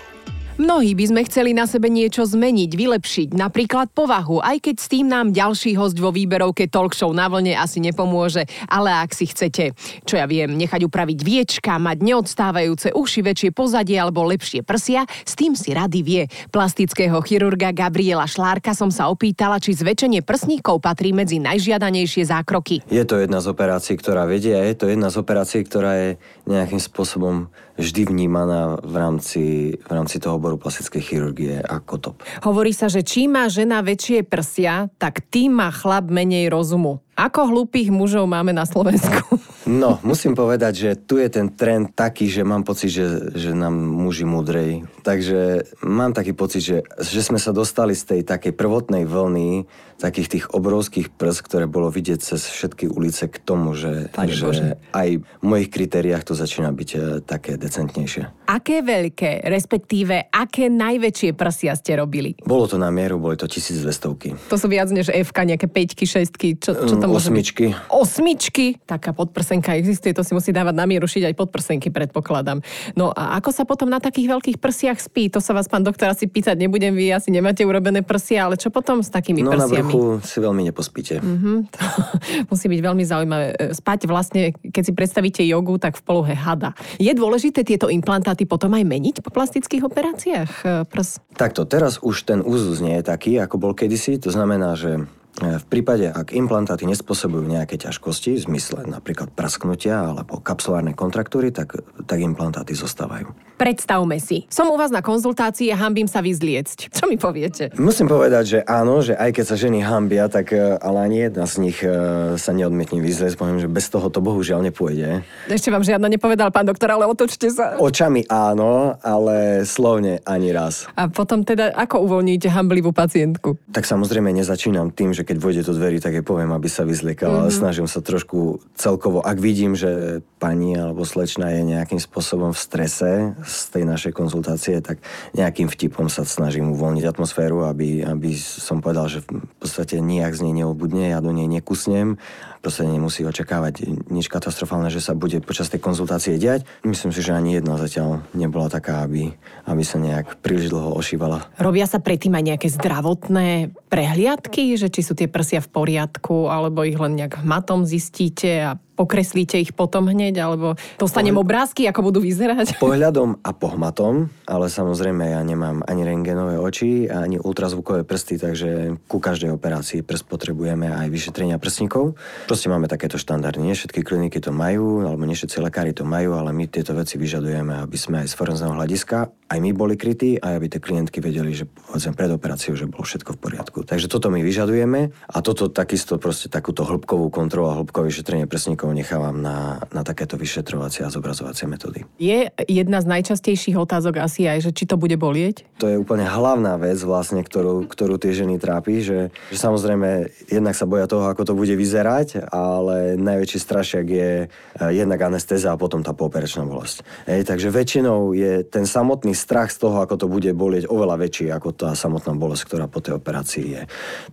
Mnohí 0.54 0.94
by 0.94 1.10
sme 1.10 1.22
chceli 1.26 1.50
na 1.50 1.66
sebe 1.66 1.90
niečo 1.90 2.30
zmeniť, 2.30 2.78
vylepšiť, 2.78 3.30
napríklad 3.34 3.90
povahu, 3.90 4.38
aj 4.38 4.62
keď 4.62 4.76
s 4.78 4.86
tým 4.86 5.10
nám 5.10 5.34
ďalší 5.34 5.74
host 5.74 5.98
vo 5.98 6.14
výberovke 6.14 6.70
talk 6.70 6.94
show 6.94 7.10
na 7.10 7.26
vlne 7.26 7.58
asi 7.58 7.82
nepomôže, 7.82 8.46
ale 8.70 8.94
ak 8.94 9.18
si 9.18 9.26
chcete, 9.26 9.74
čo 10.06 10.14
ja 10.14 10.30
viem, 10.30 10.54
nechať 10.54 10.86
upraviť 10.86 11.20
viečka, 11.26 11.82
mať 11.82 12.06
neodstávajúce 12.06 12.94
uši, 12.94 13.26
väčšie 13.26 13.50
pozadie 13.50 13.98
alebo 13.98 14.22
lepšie 14.30 14.62
prsia, 14.62 15.10
s 15.26 15.34
tým 15.34 15.58
si 15.58 15.74
rady 15.74 16.06
vie. 16.06 16.24
Plastického 16.54 17.18
chirurga 17.26 17.74
Gabriela 17.74 18.30
Šlárka 18.30 18.78
som 18.78 18.94
sa 18.94 19.10
opýtala, 19.10 19.58
či 19.58 19.74
zväčšenie 19.74 20.22
prsníkov 20.22 20.86
patrí 20.86 21.18
medzi 21.18 21.42
najžiadanejšie 21.42 22.30
zákroky. 22.30 22.86
Je 22.94 23.02
to 23.10 23.18
jedna 23.18 23.42
z 23.42 23.50
operácií, 23.50 23.98
ktorá 23.98 24.30
vedie 24.30 24.54
je 24.54 24.78
to 24.78 24.86
jedna 24.86 25.10
z 25.10 25.18
operácií, 25.18 25.66
ktorá 25.66 25.98
je 25.98 26.10
nejakým 26.44 26.80
spôsobom 26.80 27.48
vždy 27.80 28.12
vnímaná 28.12 28.78
v 28.84 28.96
rámci, 29.00 29.44
v 29.80 29.92
rámci 29.92 30.20
toho 30.20 30.36
oboru 30.36 30.60
plastickej 30.60 31.02
chirurgie 31.02 31.56
ako 31.64 31.94
top. 32.00 32.16
Hovorí 32.44 32.76
sa, 32.76 32.92
že 32.92 33.02
čím 33.02 33.40
má 33.40 33.48
žena 33.48 33.80
väčšie 33.80 34.28
prsia, 34.28 34.92
tak 35.00 35.24
tým 35.32 35.56
má 35.56 35.72
chlap 35.72 36.12
menej 36.12 36.52
rozumu. 36.52 37.00
Ako 37.16 37.48
hlúpých 37.48 37.94
mužov 37.94 38.28
máme 38.28 38.52
na 38.52 38.68
Slovensku? 38.68 39.40
No, 39.64 40.00
musím 40.04 40.36
povedať, 40.36 40.74
že 40.76 40.90
tu 41.00 41.16
je 41.16 41.32
ten 41.32 41.48
trend 41.56 41.96
taký, 41.96 42.28
že 42.28 42.44
mám 42.44 42.68
pocit, 42.68 42.92
že, 42.92 43.32
že 43.32 43.56
nám 43.56 43.72
muži 43.72 44.28
múdrej. 44.28 44.84
Takže 45.08 45.72
mám 45.88 46.12
taký 46.12 46.36
pocit, 46.36 46.60
že, 46.60 46.78
že 47.00 47.24
sme 47.24 47.40
sa 47.40 47.56
dostali 47.56 47.96
z 47.96 48.04
tej 48.04 48.22
takej 48.28 48.52
prvotnej 48.56 49.08
vlny 49.08 49.64
takých 50.04 50.28
tých 50.28 50.46
obrovských 50.52 51.16
prs, 51.16 51.40
ktoré 51.40 51.64
bolo 51.64 51.88
vidieť 51.88 52.20
cez 52.20 52.44
všetky 52.44 52.92
ulice 52.92 53.32
k 53.32 53.40
tomu, 53.40 53.72
že, 53.72 54.12
že 54.52 54.76
aj 54.92 55.10
v 55.24 55.46
mojich 55.46 55.72
kritériách 55.72 56.28
to 56.28 56.36
začína 56.36 56.76
byť 56.76 56.90
e, 56.92 57.00
také 57.24 57.56
decentnejšie. 57.56 58.52
Aké 58.52 58.84
veľké, 58.84 59.48
respektíve 59.48 60.28
aké 60.28 60.68
najväčšie 60.68 61.32
prsia 61.40 61.72
ste 61.80 61.96
robili? 61.96 62.36
Bolo 62.44 62.68
to 62.68 62.76
na 62.76 62.92
mieru, 62.92 63.16
boli 63.16 63.40
to 63.40 63.48
1200. 63.48 64.52
To 64.52 64.58
sú 64.60 64.68
viac 64.68 64.92
než 64.92 65.08
F, 65.08 65.32
nejaké 65.32 65.72
5 65.72 65.96
6 66.04 66.60
čo, 66.60 66.72
čo 66.76 66.96
to 67.00 67.08
môže 67.08 67.32
Osmičky. 67.32 67.72
Byť? 67.72 67.88
Osmičky? 67.88 68.66
Taká 68.84 69.16
podprsenka 69.54 69.78
existuje, 69.78 70.18
to 70.18 70.26
si 70.26 70.34
musí 70.34 70.50
dávať 70.50 70.74
na 70.74 70.90
mieru 70.90 71.06
šiť 71.06 71.30
aj 71.30 71.36
podprsenky, 71.38 71.94
predpokladám. 71.94 72.66
No 72.98 73.14
a 73.14 73.38
ako 73.38 73.54
sa 73.54 73.70
potom 73.70 73.86
na 73.86 74.02
takých 74.02 74.34
veľkých 74.34 74.58
prsiach 74.58 74.98
spí? 74.98 75.30
To 75.30 75.38
sa 75.38 75.54
vás, 75.54 75.70
pán 75.70 75.86
doktor, 75.86 76.10
asi 76.10 76.26
pýtať 76.26 76.58
nebudem, 76.58 76.98
vy 76.98 77.14
asi 77.14 77.30
nemáte 77.30 77.62
urobené 77.62 78.02
prsia, 78.02 78.50
ale 78.50 78.58
čo 78.58 78.74
potom 78.74 79.06
s 79.06 79.14
takými 79.14 79.46
no, 79.46 79.54
prsiami? 79.54 79.94
vrchu 79.94 80.02
si 80.26 80.38
veľmi 80.42 80.66
nepospíte. 80.74 81.22
Mm-hmm, 81.22 81.58
to 81.70 81.80
musí 82.52 82.66
byť 82.66 82.82
veľmi 82.82 83.04
zaujímavé. 83.06 83.48
E, 83.54 83.78
spať 83.78 84.10
vlastne, 84.10 84.58
keď 84.58 84.84
si 84.90 84.92
predstavíte 84.98 85.42
jogu, 85.46 85.78
tak 85.78 86.02
v 86.02 86.02
polohe 86.02 86.34
hada. 86.34 86.74
Je 86.98 87.14
dôležité 87.14 87.62
tieto 87.62 87.94
implantáty 87.94 88.50
potom 88.50 88.74
aj 88.74 88.82
meniť 88.90 89.22
po 89.22 89.30
plastických 89.30 89.86
operáciách 89.86 90.52
e, 90.66 90.90
prs? 90.90 91.22
Takto, 91.38 91.70
teraz 91.70 92.02
už 92.02 92.26
ten 92.26 92.42
úzus 92.42 92.82
nie 92.82 92.98
je 92.98 93.06
taký, 93.06 93.38
ako 93.38 93.62
bol 93.62 93.74
kedysi. 93.78 94.18
To 94.18 94.34
znamená, 94.34 94.74
že 94.74 95.06
v 95.42 95.66
prípade, 95.66 96.06
ak 96.14 96.30
implantáty 96.30 96.86
nespôsobujú 96.86 97.42
nejaké 97.50 97.82
ťažkosti, 97.82 98.38
v 98.38 98.46
zmysle 98.54 98.86
napríklad 98.86 99.34
prasknutia 99.34 100.14
alebo 100.14 100.38
kapsulárne 100.38 100.94
kontraktúry, 100.94 101.50
tak, 101.50 101.82
tak 102.06 102.22
implantáty 102.22 102.78
zostávajú. 102.78 103.34
Predstavme 103.54 104.18
si, 104.18 104.46
som 104.50 104.70
u 104.70 104.78
vás 104.78 104.90
na 104.90 105.06
konzultácii 105.06 105.74
a 105.74 105.78
hambím 105.78 106.06
sa 106.06 106.22
vyzliecť. 106.22 106.78
Čo 106.98 107.10
mi 107.10 107.18
poviete? 107.18 107.74
Musím 107.82 108.10
povedať, 108.10 108.44
že 108.46 108.60
áno, 108.66 109.02
že 109.02 109.18
aj 109.18 109.30
keď 109.34 109.46
sa 109.46 109.56
ženy 109.58 109.80
hambia, 109.82 110.30
tak 110.30 110.54
e, 110.54 110.78
ale 110.78 110.98
ani 111.02 111.18
jedna 111.30 111.46
z 111.50 111.56
nich 111.62 111.78
e, 111.82 111.90
sa 112.38 112.52
neodmietne 112.54 113.02
vyzliecť. 113.02 113.34
Poviem, 113.34 113.58
že 113.58 113.70
bez 113.72 113.90
toho 113.90 114.14
to 114.14 114.22
bohužiaľ 114.22 114.62
nepôjde. 114.70 115.26
Ešte 115.50 115.74
vám 115.74 115.82
žiadna 115.82 116.14
nepovedal, 116.14 116.54
pán 116.54 116.70
doktor, 116.70 116.94
ale 116.94 117.10
otočte 117.10 117.50
sa. 117.50 117.80
Očami 117.82 118.28
áno, 118.30 119.00
ale 119.02 119.66
slovne 119.66 120.22
ani 120.28 120.54
raz. 120.54 120.86
A 120.94 121.10
potom 121.10 121.42
teda 121.42 121.74
ako 121.74 122.06
uvoľníte 122.06 122.52
hamblivú 122.54 122.94
pacientku? 122.94 123.58
Tak 123.72 123.88
samozrejme 123.88 124.30
nezačínam 124.30 124.94
tým, 124.94 125.16
že 125.16 125.23
že 125.24 125.32
keď 125.32 125.38
vôjde 125.40 125.64
do 125.64 125.72
dverí, 125.80 126.04
tak 126.04 126.20
jej 126.20 126.26
poviem, 126.26 126.52
aby 126.52 126.68
sa 126.68 126.84
vyzliekala. 126.84 127.48
Mm-hmm. 127.48 127.56
Snažím 127.56 127.88
sa 127.88 128.04
trošku 128.04 128.60
celkovo, 128.76 129.24
ak 129.24 129.40
vidím, 129.40 129.80
že 129.80 130.20
pani 130.36 130.76
alebo 130.76 131.08
slečna 131.08 131.56
je 131.56 131.64
nejakým 131.64 132.04
spôsobom 132.04 132.52
v 132.52 132.60
strese 132.60 133.32
z 133.40 133.58
tej 133.72 133.88
našej 133.88 134.12
konzultácie, 134.12 134.84
tak 134.84 135.00
nejakým 135.32 135.72
vtipom 135.72 136.12
sa 136.12 136.28
snažím 136.28 136.76
uvoľniť 136.76 137.08
atmosféru, 137.08 137.64
aby, 137.72 138.04
aby 138.04 138.36
som 138.36 138.84
povedal, 138.84 139.08
že 139.08 139.24
v 139.24 139.48
podstate 139.64 140.04
nijak 140.04 140.36
z 140.36 140.44
nej 140.44 140.68
neobudne, 140.68 141.16
ja 141.16 141.24
do 141.24 141.32
nej 141.32 141.48
nekusnem 141.48 142.20
proste 142.64 142.88
nemusí 142.88 143.28
očakávať 143.28 143.84
nič 144.08 144.32
katastrofálne, 144.32 144.88
že 144.88 145.04
sa 145.04 145.12
bude 145.12 145.44
počas 145.44 145.68
tej 145.68 145.84
konzultácie 145.84 146.40
diať. 146.40 146.64
Myslím 146.88 147.12
si, 147.12 147.20
že 147.20 147.36
ani 147.36 147.60
jedna 147.60 147.76
zatiaľ 147.76 148.24
nebola 148.32 148.72
taká, 148.72 149.04
aby, 149.04 149.36
aby 149.68 149.84
sa 149.84 150.00
nejak 150.00 150.40
príliš 150.40 150.72
dlho 150.72 150.96
ošívala. 150.96 151.52
Robia 151.60 151.84
sa 151.84 152.00
predtým 152.00 152.32
aj 152.32 152.56
nejaké 152.56 152.68
zdravotné 152.72 153.76
prehliadky, 153.92 154.80
že 154.80 154.88
či 154.88 155.04
sú 155.04 155.13
tie 155.16 155.32
prsia 155.32 155.64
v 155.64 155.70
poriadku, 155.72 156.52
alebo 156.52 156.84
ich 156.84 157.00
len 157.00 157.16
nejak 157.18 157.42
matom 157.42 157.88
zistíte 157.88 158.52
a 158.62 158.72
pokreslíte 158.94 159.58
ich 159.58 159.74
potom 159.74 160.06
hneď, 160.10 160.40
alebo 160.42 160.78
dostanem 161.02 161.34
Pohľad... 161.34 161.46
obrázky, 161.46 161.82
ako 161.90 162.14
budú 162.14 162.20
vyzerať? 162.22 162.78
Pohľadom 162.84 163.42
a 163.42 163.52
pohmatom, 163.52 164.30
ale 164.46 164.70
samozrejme 164.70 165.34
ja 165.34 165.42
nemám 165.42 165.82
ani 165.86 166.06
rengenové 166.06 166.56
oči, 166.62 167.10
ani 167.10 167.42
ultrazvukové 167.42 168.06
prsty, 168.06 168.38
takže 168.38 168.70
ku 169.10 169.18
každej 169.18 169.54
operácii 169.54 170.06
prst 170.06 170.26
potrebujeme 170.30 170.90
aj 170.90 171.08
vyšetrenia 171.10 171.58
prstníkov. 171.58 172.16
Proste 172.46 172.70
máme 172.70 172.86
takéto 172.86 173.18
štandardy. 173.18 173.60
Nie 173.66 173.76
všetky 173.76 174.06
kliniky 174.06 174.40
to 174.40 174.54
majú, 174.54 175.06
alebo 175.06 175.26
nie 175.26 175.38
všetci 175.38 175.58
lekári 175.60 175.92
to 175.92 176.06
majú, 176.06 176.38
ale 176.38 176.54
my 176.54 176.70
tieto 176.70 176.94
veci 176.94 177.18
vyžadujeme, 177.18 177.84
aby 177.84 177.98
sme 177.98 178.22
aj 178.24 178.28
z 178.30 178.38
forenzného 178.38 178.74
hľadiska 178.78 179.44
aj 179.54 179.62
my 179.62 179.70
boli 179.70 179.94
krytí, 179.94 180.42
aj 180.42 180.58
aby 180.58 180.66
tie 180.66 180.82
klientky 180.82 181.22
vedeli, 181.22 181.54
že 181.54 181.70
povedzme 181.70 182.18
pred 182.18 182.34
operáciou, 182.34 182.74
že 182.74 182.90
bolo 182.90 183.06
všetko 183.06 183.38
v 183.38 183.40
poriadku. 183.40 183.80
Takže 183.86 184.10
toto 184.10 184.34
my 184.34 184.42
vyžadujeme 184.42 185.14
a 185.14 185.38
toto 185.46 185.70
takisto 185.70 186.18
proste 186.18 186.50
takúto 186.50 186.82
hĺbkovú 186.82 187.30
kontrolu 187.30 187.70
a 187.70 187.78
hĺbkové 187.78 188.10
vyšetrenie 188.10 188.50
prsníkov 188.50 188.83
nechávam 188.92 189.40
na, 189.40 189.80
na 189.96 190.04
takéto 190.04 190.36
vyšetrovacie 190.36 191.08
a 191.08 191.14
zobrazovacie 191.14 191.70
metódy. 191.70 192.04
Je 192.20 192.52
jedna 192.68 193.00
z 193.00 193.08
najčastejších 193.08 193.80
otázok 193.80 194.20
asi 194.20 194.50
aj, 194.50 194.68
že 194.68 194.72
či 194.76 194.84
to 194.84 195.00
bude 195.00 195.16
bolieť? 195.16 195.64
To 195.80 195.88
je 195.88 195.96
úplne 195.96 196.28
hlavná 196.28 196.76
vec 196.76 197.00
vlastne, 197.06 197.46
ktorú, 197.46 197.88
ktorú 197.88 198.20
tie 198.20 198.36
ženy 198.36 198.60
trápi, 198.60 199.00
že, 199.00 199.32
že 199.54 199.58
samozrejme 199.58 200.28
jednak 200.52 200.76
sa 200.76 200.84
boja 200.84 201.08
toho, 201.08 201.32
ako 201.32 201.48
to 201.48 201.54
bude 201.54 201.72
vyzerať, 201.72 202.50
ale 202.52 203.16
najväčší 203.16 203.60
strašiak 203.62 204.06
je 204.10 204.32
eh, 204.46 204.92
jednak 204.92 205.22
anestéza 205.24 205.72
a 205.72 205.80
potom 205.80 206.04
tá 206.04 206.12
pooperačná 206.12 206.68
bolesť. 206.68 207.08
Ej, 207.30 207.48
takže 207.48 207.72
väčšinou 207.72 208.34
je 208.34 208.66
ten 208.68 208.84
samotný 208.84 209.38
strach 209.38 209.70
z 209.70 209.80
toho, 209.86 210.02
ako 210.02 210.20
to 210.20 210.28
bude 210.28 210.50
bolieť, 210.58 210.90
oveľa 210.90 211.22
väčší 211.30 211.54
ako 211.54 211.72
tá 211.72 211.90
samotná 211.94 212.34
bolesť, 212.34 212.66
ktorá 212.66 212.86
po 212.90 213.00
tej 213.00 213.22
operácii 213.22 213.66
je. 213.78 213.82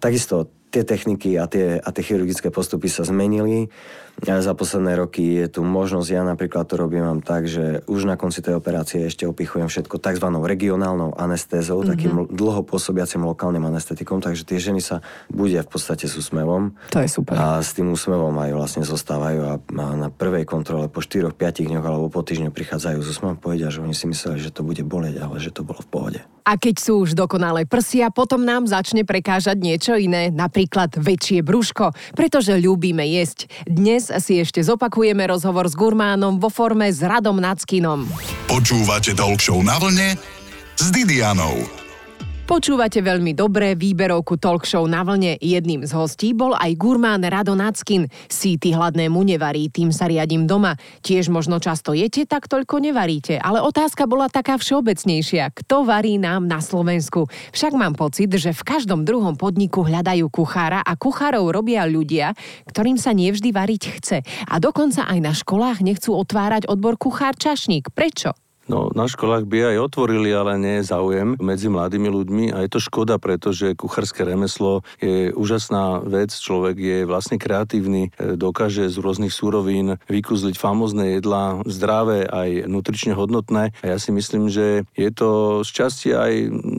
Takisto 0.01 0.49
tie 0.71 0.87
techniky 0.87 1.35
a 1.35 1.51
tie, 1.51 1.83
a 1.83 1.89
tie 1.91 2.03
chirurgické 2.07 2.49
postupy 2.49 2.87
sa 2.87 3.03
zmenili. 3.03 3.69
Za 4.21 4.53
posledné 4.53 5.01
roky 5.01 5.41
je 5.41 5.47
tu 5.49 5.61
možnosť, 5.65 6.09
ja 6.13 6.23
napríklad 6.23 6.69
to 6.69 6.77
robím 6.77 7.09
mám 7.09 7.21
tak, 7.25 7.49
že 7.49 7.81
už 7.89 8.05
na 8.05 8.21
konci 8.21 8.45
tej 8.45 8.57
operácie 8.57 9.09
ešte 9.09 9.25
opichujem 9.25 9.67
všetko 9.69 9.97
tzv. 9.97 10.27
regionálnou 10.29 11.17
anestézou, 11.17 11.81
mm-hmm. 11.81 11.93
takým 11.93 12.15
dlho 12.29 12.63
pôsobiacim 12.65 13.25
lokálnym 13.25 13.65
anestetikom, 13.65 14.21
takže 14.21 14.45
tie 14.45 14.61
ženy 14.61 14.85
sa 14.85 15.01
budia 15.33 15.65
v 15.65 15.71
podstate 15.73 16.05
s 16.05 16.15
úsmevom. 16.21 16.77
To 16.93 17.01
je 17.01 17.09
super. 17.09 17.35
A 17.37 17.65
s 17.65 17.73
tým 17.73 17.89
úsmevom 17.89 18.33
aj 18.37 18.51
vlastne 18.53 18.85
zostávajú 18.85 19.41
a 19.47 19.53
na 19.73 20.09
prvej 20.13 20.45
kontrole 20.45 20.93
po 20.93 21.01
4-5 21.01 21.33
dňoch 21.71 21.87
alebo 21.87 22.13
po 22.13 22.21
týždňu 22.21 22.53
prichádzajú 22.53 22.99
s 23.01 23.09
úsmevom 23.17 23.39
povedia, 23.41 23.73
že 23.73 23.81
oni 23.81 23.97
si 23.97 24.05
mysleli, 24.05 24.43
že 24.43 24.53
to 24.53 24.67
bude 24.67 24.85
boleť, 24.85 25.17
ale 25.23 25.41
že 25.41 25.55
to 25.55 25.65
bolo 25.65 25.81
v 25.81 25.89
pohode. 25.89 26.21
A 26.51 26.59
keď 26.59 26.83
sú 26.83 27.07
už 27.07 27.15
dokonalé 27.15 27.63
prsia, 27.63 28.11
potom 28.11 28.43
nám 28.43 28.67
začne 28.67 29.07
prekážať 29.07 29.55
niečo 29.61 29.95
iné, 29.95 30.35
napríklad 30.35 30.99
väčšie 30.99 31.47
brúško, 31.47 31.95
pretože 32.19 32.59
ľúbime 32.59 33.07
jesť. 33.07 33.47
Dnes 33.71 34.10
si 34.19 34.43
ešte 34.43 34.59
zopakujeme 34.65 35.23
rozhovor 35.31 35.71
s 35.71 35.79
gurmánom 35.79 36.43
vo 36.43 36.51
forme 36.51 36.91
s 36.91 36.99
Radom 36.99 37.39
Nackinom. 37.39 38.11
Počúvate 38.51 39.15
Talk 39.15 39.39
na 39.63 39.79
vlne 39.79 40.19
s 40.75 40.91
Didianou. 40.91 41.80
Počúvate 42.51 42.99
veľmi 42.99 43.31
dobré 43.31 43.79
výberovku 43.79 44.35
talk 44.35 44.67
show 44.67 44.83
na 44.83 45.07
vlne. 45.07 45.39
Jedným 45.39 45.87
z 45.87 45.95
hostí 45.95 46.35
bol 46.35 46.51
aj 46.59 46.75
gurmán 46.75 47.23
Rado 47.23 47.55
Nackin. 47.55 48.11
Síty 48.27 48.75
hladnému 48.75 49.23
nevarí, 49.23 49.71
tým 49.71 49.95
sa 49.95 50.11
riadím 50.11 50.51
doma. 50.51 50.75
Tiež 50.99 51.31
možno 51.31 51.63
často 51.63 51.95
jete, 51.95 52.27
tak 52.27 52.51
toľko 52.51 52.83
nevaríte. 52.83 53.39
Ale 53.39 53.63
otázka 53.63 54.11
bola 54.11 54.27
taká 54.27 54.59
všeobecnejšia. 54.59 55.55
Kto 55.63 55.87
varí 55.87 56.19
nám 56.19 56.51
na 56.51 56.59
Slovensku? 56.59 57.31
Však 57.55 57.71
mám 57.71 57.95
pocit, 57.95 58.35
že 58.35 58.51
v 58.51 58.67
každom 58.67 59.07
druhom 59.07 59.39
podniku 59.39 59.87
hľadajú 59.87 60.27
kuchára 60.27 60.83
a 60.83 60.99
kuchárov 60.99 61.55
robia 61.55 61.87
ľudia, 61.87 62.35
ktorým 62.67 62.99
sa 62.99 63.15
nevždy 63.15 63.55
variť 63.55 63.83
chce. 64.03 64.19
A 64.51 64.59
dokonca 64.59 65.07
aj 65.07 65.19
na 65.23 65.31
školách 65.39 65.87
nechcú 65.87 66.19
otvárať 66.19 66.67
odbor 66.67 66.99
kuchár 66.99 67.39
čašník. 67.39 67.95
Prečo? 67.95 68.35
No, 68.71 68.87
na 68.95 69.11
školách 69.11 69.51
by 69.51 69.75
aj 69.75 69.91
otvorili, 69.91 70.31
ale 70.31 70.55
nie 70.55 70.79
je 70.79 70.95
záujem 70.95 71.35
medzi 71.43 71.67
mladými 71.67 72.07
ľuďmi 72.07 72.45
a 72.55 72.63
je 72.63 72.71
to 72.71 72.79
škoda, 72.79 73.19
pretože 73.19 73.75
kuchárske 73.75 74.23
remeslo 74.23 74.87
je 75.03 75.35
úžasná 75.35 76.07
vec. 76.07 76.31
Človek 76.31 76.79
je 76.79 76.99
vlastne 77.03 77.35
kreatívny, 77.35 78.15
e, 78.15 78.39
dokáže 78.39 78.87
z 78.87 78.97
rôznych 79.03 79.35
súrovín 79.35 79.99
vykúzliť 80.07 80.55
famózne 80.55 81.19
jedlá, 81.19 81.67
zdravé 81.67 82.31
aj 82.31 82.71
nutrične 82.71 83.19
hodnotné. 83.19 83.75
A 83.83 83.85
ja 83.91 83.99
si 83.99 84.15
myslím, 84.15 84.47
že 84.47 84.87
je 84.95 85.11
to 85.11 85.61
šťastie 85.67 86.15
aj 86.15 86.33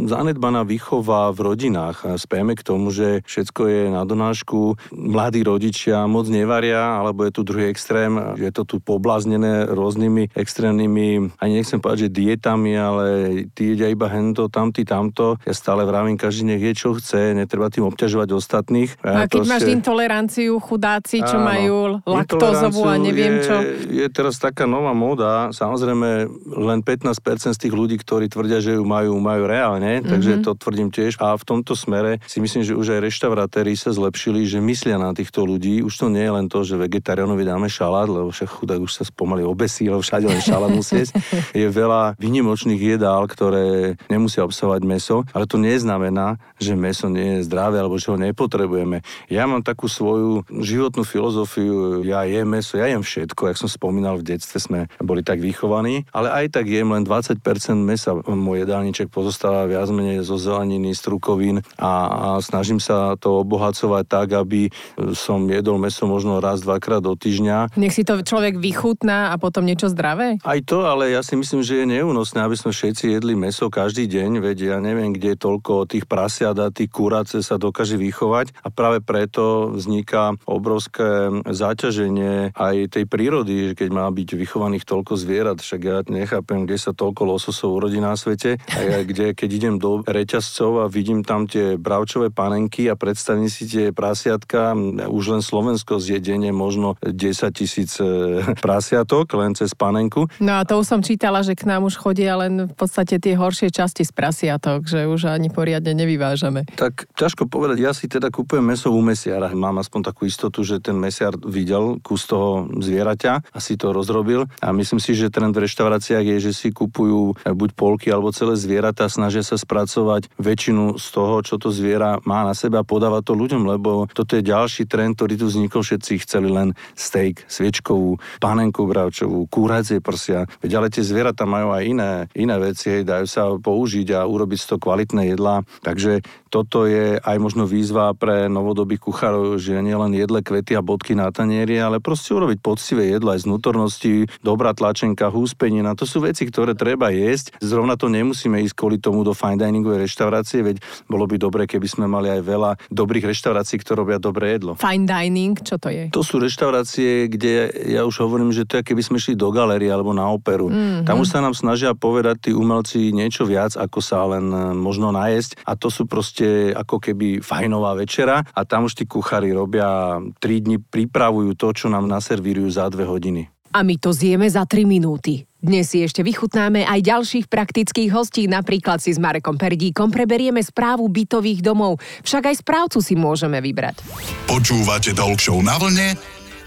zanedbaná 0.08 0.64
výchova 0.64 1.36
v 1.36 1.44
rodinách. 1.44 2.08
A 2.08 2.16
spejeme 2.16 2.56
k 2.56 2.64
tomu, 2.64 2.96
že 2.96 3.20
všetko 3.28 3.62
je 3.68 3.82
na 3.92 4.08
donášku, 4.08 4.80
mladí 4.96 5.44
rodičia 5.44 6.08
moc 6.08 6.32
nevaria, 6.32 7.04
alebo 7.04 7.28
je 7.28 7.36
tu 7.36 7.44
druhý 7.44 7.68
extrém, 7.68 8.16
je 8.40 8.48
to 8.56 8.64
tu 8.64 8.80
pobláznené 8.80 9.68
rôznymi 9.68 10.32
extrémnymi, 10.40 11.36
ani 11.36 11.54
nechcem 11.60 11.81
povedať, 11.82 12.08
že 12.08 12.10
dietami, 12.14 12.74
ale 12.78 13.06
ty 13.52 13.76
jedia 13.76 13.92
iba 13.92 14.08
hento, 14.08 14.48
tamty, 14.48 14.88
tamto. 14.88 15.36
Ja 15.44 15.52
stále 15.52 15.84
vravím, 15.84 16.16
každý 16.16 16.56
nech 16.56 16.64
je, 16.64 16.74
čo 16.78 16.96
chce, 16.96 17.36
netreba 17.36 17.68
tým 17.68 17.90
obťažovať 17.92 18.30
ostatných. 18.32 18.90
A, 19.04 19.26
a 19.26 19.28
keď 19.28 19.44
proste... 19.44 19.52
máš 19.52 19.64
intoleranciu, 19.68 20.54
chudáci, 20.64 21.20
čo 21.26 21.42
Áno, 21.42 21.50
majú 21.50 21.76
laktózovú 22.08 22.88
a 22.88 22.96
neviem 22.96 23.42
je, 23.42 23.44
čo. 23.44 23.56
Je 23.92 24.08
teraz 24.08 24.40
taká 24.40 24.64
nová 24.64 24.96
móda, 24.96 25.52
samozrejme 25.52 26.32
len 26.62 26.80
15% 26.80 27.58
z 27.58 27.60
tých 27.60 27.74
ľudí, 27.76 28.00
ktorí 28.00 28.32
tvrdia, 28.32 28.64
že 28.64 28.80
ju 28.80 28.86
majú, 28.88 29.20
majú 29.20 29.44
reálne, 29.50 30.00
mm-hmm. 30.00 30.10
takže 30.10 30.32
to 30.46 30.56
tvrdím 30.56 30.94
tiež. 30.94 31.20
A 31.20 31.36
v 31.36 31.44
tomto 31.44 31.76
smere 31.76 32.24
si 32.24 32.40
myslím, 32.40 32.64
že 32.64 32.78
už 32.78 32.96
aj 32.96 33.00
reštaurátéri 33.04 33.76
sa 33.76 33.92
zlepšili, 33.92 34.48
že 34.48 34.64
myslia 34.64 34.96
na 34.96 35.12
týchto 35.12 35.44
ľudí. 35.44 35.84
Už 35.84 35.94
to 35.98 36.08
nie 36.08 36.24
je 36.24 36.32
len 36.32 36.46
to, 36.48 36.64
že 36.64 36.80
vegetariánovi 36.80 37.44
dáme 37.44 37.68
šalát, 37.68 38.08
lebo 38.08 38.30
však 38.30 38.48
chudák 38.62 38.80
už 38.80 38.92
sa 38.92 39.04
pomaly 39.12 39.44
obesí, 39.44 39.90
lebo 39.90 40.06
všade 40.06 40.30
len 40.30 40.42
šalát 40.44 40.72
musí 40.72 41.02
Je 41.62 41.68
veľa 41.72 42.20
vynimočných 42.20 43.00
jedál, 43.00 43.25
ktoré 43.25 43.96
nemusia 44.12 44.44
obsahovať 44.46 44.82
meso, 44.84 45.24
ale 45.32 45.48
to 45.48 45.56
neznamená, 45.56 46.38
že 46.62 46.78
meso 46.78 47.08
nie 47.10 47.40
je 47.40 47.48
zdravé 47.48 47.82
alebo 47.82 47.98
že 47.98 48.12
ho 48.12 48.18
nepotrebujeme. 48.20 49.01
Ja 49.32 49.48
mám 49.48 49.63
takú 49.63 49.88
svoju 49.88 50.46
životnú 50.48 51.08
filozofiu, 51.08 52.06
ja 52.06 52.28
jem 52.28 52.48
meso, 52.48 52.78
ja 52.78 52.92
jem 52.92 53.01
všetko, 53.01 53.51
jak 53.51 53.58
som 53.58 53.70
spomínal, 53.72 54.20
v 54.20 54.36
detstve 54.36 54.60
sme 54.62 54.80
boli 55.01 55.25
tak 55.25 55.42
vychovaní, 55.42 56.06
ale 56.12 56.30
aj 56.32 56.60
tak 56.60 56.70
jem 56.70 56.92
len 56.92 57.04
20% 57.04 57.42
mesa. 57.82 58.13
Môj 58.28 58.68
jedálniček 58.68 59.10
pozostáva 59.10 59.66
viac 59.66 59.88
menej 59.90 60.24
zo 60.24 60.38
zeleniny, 60.38 60.94
strukovín 60.94 61.63
a, 61.80 61.92
a 62.08 62.28
snažím 62.44 62.80
sa 62.80 63.16
to 63.18 63.42
obohacovať 63.42 64.04
tak, 64.08 64.28
aby 64.36 64.72
som 65.13 65.48
jedol 65.50 65.80
meso 65.82 66.08
možno 66.08 66.40
raz, 66.40 66.63
dvakrát 66.63 67.04
do 67.04 67.13
týždňa. 67.18 67.75
Nech 67.75 67.94
si 67.96 68.08
to 68.08 68.22
človek 68.22 68.58
vychutná 68.58 69.34
a 69.34 69.36
potom 69.36 69.66
niečo 69.66 69.92
zdravé? 69.92 70.40
Aj 70.42 70.60
to, 70.63 70.88
ale 70.88 71.12
ja 71.12 71.22
si 71.22 71.36
myslím, 71.36 71.50
že 71.60 71.84
je 71.84 71.91
neúnosné, 72.00 72.39
aby 72.39 72.55
sme 72.55 72.72
všetci 72.72 73.20
jedli 73.20 73.36
meso 73.36 73.67
každý 73.67 74.08
deň, 74.08 74.39
veď 74.39 74.58
ja 74.72 74.77
neviem, 74.79 75.12
kde 75.12 75.36
toľko 75.36 75.91
tých 75.91 76.08
prasiat 76.08 76.55
a 76.55 76.72
tých 76.72 76.88
kurace 76.88 77.43
sa 77.43 77.60
dokáže 77.60 78.00
vychovať 78.00 78.55
a 78.63 78.72
práve 78.72 79.03
preto 79.03 79.75
vzniká 79.75 80.39
obrovské 80.48 81.27
záťaženie 81.43 82.55
aj 82.55 82.96
tej 82.96 83.05
prírody, 83.12 83.75
keď 83.75 83.89
má 83.91 84.08
byť 84.08 84.39
vychovaných 84.39 84.88
toľko 84.88 85.20
zvierat, 85.20 85.60
však 85.60 85.81
ja 85.84 85.98
nechápem, 86.08 86.63
kde 86.63 86.79
sa 86.79 86.96
toľko 86.96 87.36
lososov 87.36 87.75
urodí 87.75 88.00
na 88.00 88.15
svete 88.15 88.55
a 88.72 89.03
kde, 89.03 89.36
keď 89.36 89.50
idem 89.51 89.75
do 89.75 90.05
reťazcov 90.08 90.86
a 90.86 90.86
vidím 90.88 91.25
tam 91.27 91.50
tie 91.50 91.75
bravčové 91.75 92.29
panenky 92.29 92.88
a 92.88 92.96
predstavím 92.96 93.50
si 93.50 93.65
tie 93.65 93.89
prasiatka, 93.89 94.77
už 95.10 95.24
len 95.34 95.41
Slovensko 95.41 95.98
zjedenie 95.98 96.53
možno 96.53 96.96
10 97.01 97.50
tisíc 97.58 97.98
e, 97.98 98.46
prasiatok 98.62 99.34
len 99.34 99.58
cez 99.58 99.74
panenku. 99.74 100.29
No 100.38 100.62
a 100.62 100.62
to 100.62 100.77
už 100.77 100.86
som 100.86 101.01
čítala, 101.01 101.41
že 101.42 101.58
k 101.58 101.70
nám 101.70 101.86
už 101.86 101.98
chodia 101.98 102.38
len 102.38 102.70
v 102.70 102.76
podstate 102.76 103.22
tie 103.22 103.38
horšie 103.38 103.70
časti 103.70 104.06
z 104.06 104.12
prasiatok, 104.14 104.86
že 104.86 105.06
už 105.06 105.30
ani 105.30 105.50
poriadne 105.50 105.94
nevyvážame. 105.94 106.66
Tak 106.78 107.10
ťažko 107.18 107.50
povedať, 107.50 107.82
ja 107.82 107.92
si 107.94 108.10
teda 108.10 108.30
kúpujem 108.30 108.64
meso 108.64 108.90
u 108.94 109.02
mesiara. 109.02 109.54
Mám 109.54 109.82
aspoň 109.82 110.14
takú 110.14 110.28
istotu, 110.28 110.62
že 110.62 110.84
ten 110.84 110.98
mesiar 110.98 111.34
videl 111.40 112.02
kus 112.04 112.28
toho 112.28 112.68
zvieraťa 112.70 113.54
a 113.54 113.60
si 113.64 113.80
to 113.80 113.96
rozrobil. 113.96 114.50
A 114.60 114.74
myslím 114.76 115.00
si, 115.00 115.16
že 115.16 115.32
trend 115.32 115.56
v 115.56 115.66
reštauráciách 115.66 116.26
je, 116.26 116.38
že 116.50 116.52
si 116.52 116.70
kupujú 116.70 117.40
buď 117.42 117.70
polky 117.74 118.12
alebo 118.12 118.36
celé 118.36 118.60
zvieratá, 118.60 119.08
snažia 119.08 119.42
sa 119.42 119.56
spracovať 119.56 120.28
väčšinu 120.38 121.00
z 121.00 121.08
toho, 121.10 121.36
čo 121.42 121.56
to 121.58 121.72
zviera 121.72 122.20
má 122.28 122.44
na 122.44 122.52
seba 122.52 122.84
a 122.84 122.88
podáva 122.88 123.24
to 123.24 123.32
ľuďom, 123.32 123.64
lebo 123.64 124.12
toto 124.12 124.36
je 124.36 124.44
ďalší 124.44 124.86
trend, 124.86 125.16
ktorý 125.16 125.40
tu 125.40 125.46
vznikol. 125.48 125.80
Všetci 125.82 126.22
chceli 126.28 126.52
len 126.52 126.78
steak, 126.94 127.48
sviečkovú, 127.48 128.20
panenku 128.44 128.84
bravčovú, 128.84 129.48
kúracie 129.48 130.04
prsia. 130.04 130.44
Veď 130.60 130.72
ale 130.78 130.88
tie 130.92 131.02
zvieratá 131.02 131.31
majú 131.48 131.72
aj 131.74 131.84
iné, 131.84 132.12
iné 132.36 132.56
veci, 132.60 133.08
dajú 133.08 133.26
sa 133.28 133.52
použiť 133.56 134.18
a 134.18 134.28
urobiť 134.28 134.60
z 134.60 134.68
toho 134.74 134.80
kvalitné 134.80 135.34
jedlá. 135.34 135.64
Takže 135.82 136.22
toto 136.52 136.84
je 136.84 137.16
aj 137.16 137.38
možno 137.40 137.64
výzva 137.64 138.12
pre 138.12 138.52
novodobých 138.52 139.08
kuchárov, 139.08 139.56
že 139.56 139.80
nie 139.80 139.96
len 139.96 140.12
jedle 140.12 140.44
kvety 140.44 140.76
a 140.76 140.84
bodky 140.84 141.16
na 141.16 141.32
tanieri, 141.32 141.80
ale 141.80 142.04
proste 142.04 142.36
urobiť 142.36 142.60
poctivé 142.60 143.08
jedlo 143.08 143.32
aj 143.32 143.48
z 143.48 143.48
nutornosti, 143.48 144.16
dobrá 144.44 144.76
tlačenka, 144.76 145.32
húspenina. 145.32 145.96
To 145.96 146.04
sú 146.04 146.20
veci, 146.28 146.44
ktoré 146.44 146.76
treba 146.76 147.08
jesť. 147.16 147.56
Zrovna 147.64 147.96
to 147.96 148.12
nemusíme 148.12 148.60
ísť 148.68 148.76
kvôli 148.76 149.00
tomu 149.00 149.24
do 149.24 149.32
fine 149.32 149.56
diningovej 149.56 150.04
reštaurácie, 150.04 150.60
veď 150.60 150.84
bolo 151.08 151.24
by 151.24 151.40
dobre, 151.40 151.64
keby 151.72 151.88
sme 151.88 152.06
mali 152.12 152.28
aj 152.28 152.42
veľa 152.44 152.72
dobrých 152.92 153.32
reštaurácií, 153.32 153.80
ktoré 153.80 154.04
robia 154.04 154.20
dobré 154.20 154.60
jedlo. 154.60 154.76
Fine 154.76 155.08
dining, 155.08 155.56
čo 155.56 155.80
to 155.80 155.88
je? 155.88 156.12
To 156.12 156.20
sú 156.20 156.42
reštaurácie, 156.44 157.32
kde 157.32 157.72
ja 157.88 158.04
už 158.04 158.28
hovorím, 158.28 158.52
že 158.52 158.68
to 158.68 158.82
je, 158.82 158.92
keby 158.92 159.02
sme 159.06 159.18
šli 159.22 159.40
do 159.40 159.48
galerie 159.56 159.88
alebo 159.88 160.12
na 160.12 160.28
operu. 160.28 160.68
Mm-hmm. 160.68 161.08
Tam 161.08 161.21
už 161.22 161.30
sa 161.30 161.40
nám 161.40 161.54
snažia 161.54 161.94
povedať 161.94 162.50
tí 162.50 162.51
umelci 162.51 163.13
niečo 163.13 163.46
viac, 163.46 163.78
ako 163.78 164.00
sa 164.01 164.25
len 164.25 164.50
e, 164.50 164.74
možno 164.74 165.13
najesť. 165.13 165.62
A 165.70 165.78
to 165.78 165.94
sú 165.94 166.10
proste 166.10 166.74
ako 166.74 166.98
keby 166.98 167.46
fajnová 167.46 167.94
večera 167.94 168.42
a 168.42 168.62
tam 168.66 168.90
už 168.90 168.98
tí 168.98 169.06
kuchári 169.06 169.54
robia 169.54 170.18
3 170.18 170.42
dni, 170.42 170.78
pripravujú 170.82 171.54
to, 171.54 171.70
čo 171.78 171.88
nám 171.94 172.10
naservírujú 172.10 172.70
za 172.74 172.90
2 172.90 173.06
hodiny. 173.06 173.48
A 173.72 173.88
my 173.88 173.96
to 174.01 174.12
zjeme 174.12 174.50
za 174.50 174.68
3 174.68 174.84
minúty. 174.84 175.48
Dnes 175.62 175.94
si 175.94 176.01
ešte 176.01 176.25
vychutnáme 176.25 176.90
aj 176.90 177.06
ďalších 177.06 177.46
praktických 177.46 178.10
hostí, 178.10 178.50
napríklad 178.50 178.98
si 178.98 179.13
s 179.13 179.22
Marekom 179.22 179.62
Perdíkom 179.62 180.10
preberieme 180.10 180.60
správu 180.60 181.06
bytových 181.06 181.62
domov, 181.62 182.01
však 182.25 182.50
aj 182.50 182.56
správcu 182.66 183.00
si 183.00 183.13
môžeme 183.13 183.62
vybrať. 183.62 184.01
Počúvate 184.50 185.13
Talk 185.13 185.40
na 185.62 185.78
vlne 185.78 186.18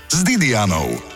s 0.09 0.23
Didianou. 0.23 1.14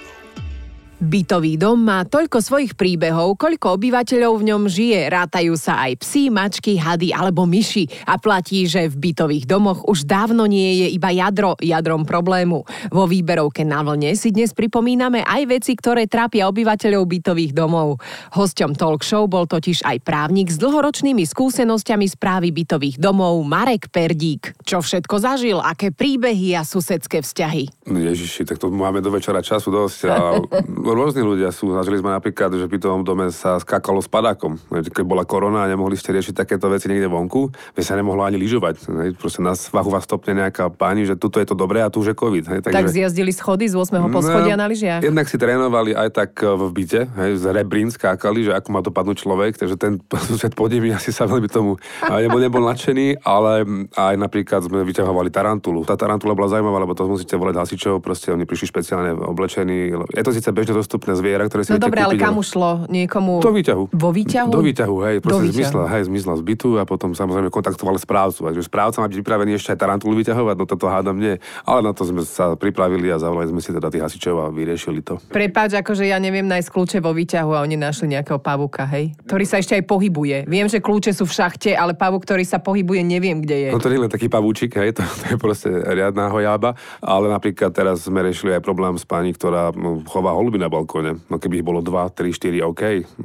Bytový 0.98 1.54
dom 1.54 1.78
má 1.78 2.02
toľko 2.02 2.42
svojich 2.42 2.74
príbehov, 2.74 3.38
koľko 3.38 3.78
obyvateľov 3.78 4.42
v 4.42 4.46
ňom 4.50 4.66
žije. 4.66 5.06
Rátajú 5.06 5.54
sa 5.54 5.86
aj 5.86 6.02
psi, 6.02 6.26
mačky, 6.26 6.74
hady 6.74 7.14
alebo 7.14 7.46
myši. 7.46 7.86
A 8.02 8.18
platí, 8.18 8.66
že 8.66 8.90
v 8.90 9.14
bytových 9.14 9.46
domoch 9.46 9.86
už 9.86 10.02
dávno 10.02 10.50
nie 10.50 10.82
je 10.82 10.98
iba 10.98 11.14
jadro, 11.14 11.54
jadrom 11.62 12.02
problému. 12.02 12.66
Vo 12.90 13.06
výberovke 13.06 13.62
na 13.62 13.86
vlne 13.86 14.18
si 14.18 14.34
dnes 14.34 14.50
pripomíname 14.50 15.22
aj 15.22 15.42
veci, 15.46 15.78
ktoré 15.78 16.10
trápia 16.10 16.50
obyvateľov 16.50 17.06
bytových 17.06 17.54
domov. 17.54 18.02
Hosťom 18.34 18.74
talk 18.74 19.06
show 19.06 19.30
bol 19.30 19.46
totiž 19.46 19.86
aj 19.86 20.02
právnik 20.02 20.50
s 20.50 20.58
dlhoročnými 20.58 21.22
skúsenosťami 21.22 22.10
správy 22.10 22.50
bytových 22.50 22.98
domov 22.98 23.38
Marek 23.46 23.86
Perdík. 23.94 24.58
Čo 24.66 24.82
všetko 24.82 25.14
zažil, 25.22 25.62
aké 25.62 25.94
príbehy 25.94 26.58
a 26.58 26.66
susedské 26.66 27.22
vzťahy? 27.22 27.86
Ježiši, 27.86 28.42
tak 28.50 28.58
to 28.58 28.66
máme 28.66 28.98
do 28.98 29.14
večera 29.14 29.46
času 29.46 29.70
dosť. 29.70 30.00
A 30.10 30.18
rôzni 30.92 31.24
ľudia 31.24 31.52
sú. 31.52 31.72
Zažili 31.74 32.00
sme 32.00 32.14
napríklad, 32.14 32.52
že 32.54 32.64
v 32.68 32.78
bytovom 32.78 33.02
dome 33.02 33.32
sa 33.34 33.58
skákalo 33.60 34.00
s 34.00 34.08
padákom. 34.08 34.60
Keď 34.70 35.04
bola 35.04 35.26
korona 35.26 35.64
a 35.64 35.70
nemohli 35.70 35.96
ste 35.96 36.12
riešiť 36.14 36.44
takéto 36.44 36.68
veci 36.68 36.86
niekde 36.88 37.08
vonku, 37.08 37.50
by 37.74 37.82
sa 37.82 37.96
nemohlo 37.96 38.24
ani 38.24 38.40
lyžovať. 38.40 38.88
Proste 39.18 39.40
na 39.44 39.52
svahu 39.52 39.92
vás 39.92 40.08
stopne 40.08 40.38
nejaká 40.38 40.70
pani, 40.72 41.04
že 41.04 41.18
tuto 41.18 41.42
je 41.42 41.48
to 41.48 41.56
dobré 41.58 41.82
a 41.84 41.92
tu 41.92 42.00
už 42.00 42.12
je 42.12 42.16
COVID. 42.16 42.44
Hej. 42.48 42.58
Takže, 42.68 42.76
tak 42.78 42.88
zjazdili 42.88 43.32
schody 43.34 43.66
z 43.68 43.74
8. 43.74 43.98
No, 43.98 44.08
poschodia 44.08 44.54
no, 44.54 44.64
na 44.64 44.66
lyžiach? 44.70 45.02
Jednak 45.02 45.26
si 45.26 45.36
trénovali 45.36 45.92
aj 45.92 46.08
tak 46.14 46.30
e, 46.40 46.48
v 46.48 46.70
byte, 46.72 47.02
hej, 47.04 47.30
z 47.36 47.44
rebrín 47.52 47.90
skákali, 47.90 48.46
že 48.48 48.52
ako 48.54 48.68
má 48.70 48.80
dopadnúť 48.80 49.26
človek, 49.26 49.58
takže 49.58 49.76
ten 49.76 49.98
sused 50.30 50.52
pod 50.54 50.70
nimi 50.70 50.94
asi 50.94 51.10
sa 51.10 51.26
veľmi 51.26 51.50
tomu 51.50 51.76
nebol, 52.06 52.40
nebol 52.40 52.62
nadšený, 52.64 53.26
ale 53.26 53.66
aj 53.92 54.14
napríklad 54.14 54.64
sme 54.64 54.86
vyťahovali 54.86 55.28
tarantulu. 55.34 55.82
Tá 55.82 55.98
tarantula 55.98 56.38
bola 56.38 56.48
zaujímavá, 56.48 56.78
lebo 56.78 56.94
to 56.94 57.10
musíte 57.10 57.34
volať 57.34 57.58
hasičov, 57.58 57.98
proste 57.98 58.30
oni 58.30 58.46
prišli 58.46 58.70
špeciálne 58.70 59.12
oblečení. 59.18 59.90
Je 60.14 60.22
to 60.22 60.30
síce 60.30 60.48
bežne 60.54 60.77
dostupné 60.78 61.12
zviera, 61.18 61.42
ktoré 61.50 61.66
si 61.66 61.74
No 61.74 61.82
dobre, 61.82 61.98
ale 61.98 62.14
kam 62.14 62.38
šlo? 62.38 62.86
Niekomu... 62.86 63.42
Do 63.42 63.50
výťahu. 63.50 63.90
Vo 63.90 64.10
výťahu? 64.14 64.50
Do 64.54 64.62
výťahu, 64.62 64.96
hej. 65.10 65.16
Proste 65.18 65.50
zmizla, 65.50 65.84
hej, 65.90 66.02
zmizla 66.06 66.34
z 66.38 66.42
bytu 66.46 66.78
a 66.78 66.86
potom 66.86 67.12
samozrejme 67.12 67.50
kontaktovali 67.50 67.98
správcu. 67.98 68.46
A 68.46 68.54
že 68.54 68.62
správca 68.62 69.02
má 69.02 69.10
byť 69.10 69.18
pripravený 69.18 69.58
ešte 69.58 69.74
aj 69.74 69.78
tarantulu 69.82 70.14
vyťahovať, 70.22 70.54
no 70.54 70.64
toto 70.64 70.86
hádam 70.86 71.18
nie. 71.18 71.36
Ale 71.66 71.80
na 71.82 71.90
to 71.90 72.06
sme 72.06 72.22
sa 72.22 72.54
pripravili 72.54 73.10
a 73.10 73.18
zavolali 73.18 73.50
sme 73.50 73.60
si 73.60 73.74
teda 73.74 73.90
tých 73.90 74.04
hasičov 74.06 74.34
a 74.38 74.46
vyriešili 74.54 75.02
to. 75.02 75.18
Prepáč, 75.34 75.74
akože 75.74 76.06
ja 76.06 76.22
neviem 76.22 76.46
nájsť 76.46 76.68
kľúče 76.70 76.98
vo 77.02 77.10
výťahu 77.10 77.50
a 77.58 77.66
oni 77.66 77.74
našli 77.74 78.14
nejakého 78.14 78.38
pavuka, 78.38 78.86
hej? 78.86 79.18
Ktorý 79.26 79.44
sa 79.44 79.58
ešte 79.58 79.74
aj 79.74 79.84
pohybuje. 79.90 80.46
Viem, 80.46 80.70
že 80.70 80.78
kľúče 80.78 81.10
sú 81.10 81.26
v 81.26 81.32
šachte, 81.34 81.70
ale 81.74 81.98
pavuk, 81.98 82.22
ktorý 82.22 82.46
sa 82.46 82.62
pohybuje, 82.62 83.02
neviem, 83.02 83.42
kde 83.42 83.68
je. 83.68 83.70
No 83.74 83.82
to 83.82 83.90
nie 83.90 83.98
je 83.98 84.04
len 84.06 84.12
taký 84.12 84.30
pavúčik, 84.30 84.76
hej, 84.78 84.94
to, 84.94 85.02
to 85.02 85.24
je 85.34 85.36
proste 85.36 85.68
riadná 85.68 86.30
hojába, 86.30 86.78
ale 87.02 87.26
napríklad 87.32 87.74
teraz 87.74 88.06
sme 88.06 88.22
riešili 88.22 88.54
aj 88.54 88.62
problém 88.62 88.94
s 88.94 89.04
pani, 89.08 89.32
ktorá 89.32 89.72
chová 90.06 90.36
holuby 90.36 90.60
na 90.60 90.67
na 90.68 90.70
balkóne. 90.70 91.16
No 91.32 91.40
keby 91.40 91.64
ich 91.64 91.66
bolo 91.66 91.80
2, 91.80 92.12
3, 92.12 92.28
4, 92.28 92.68
OK. 92.68 92.82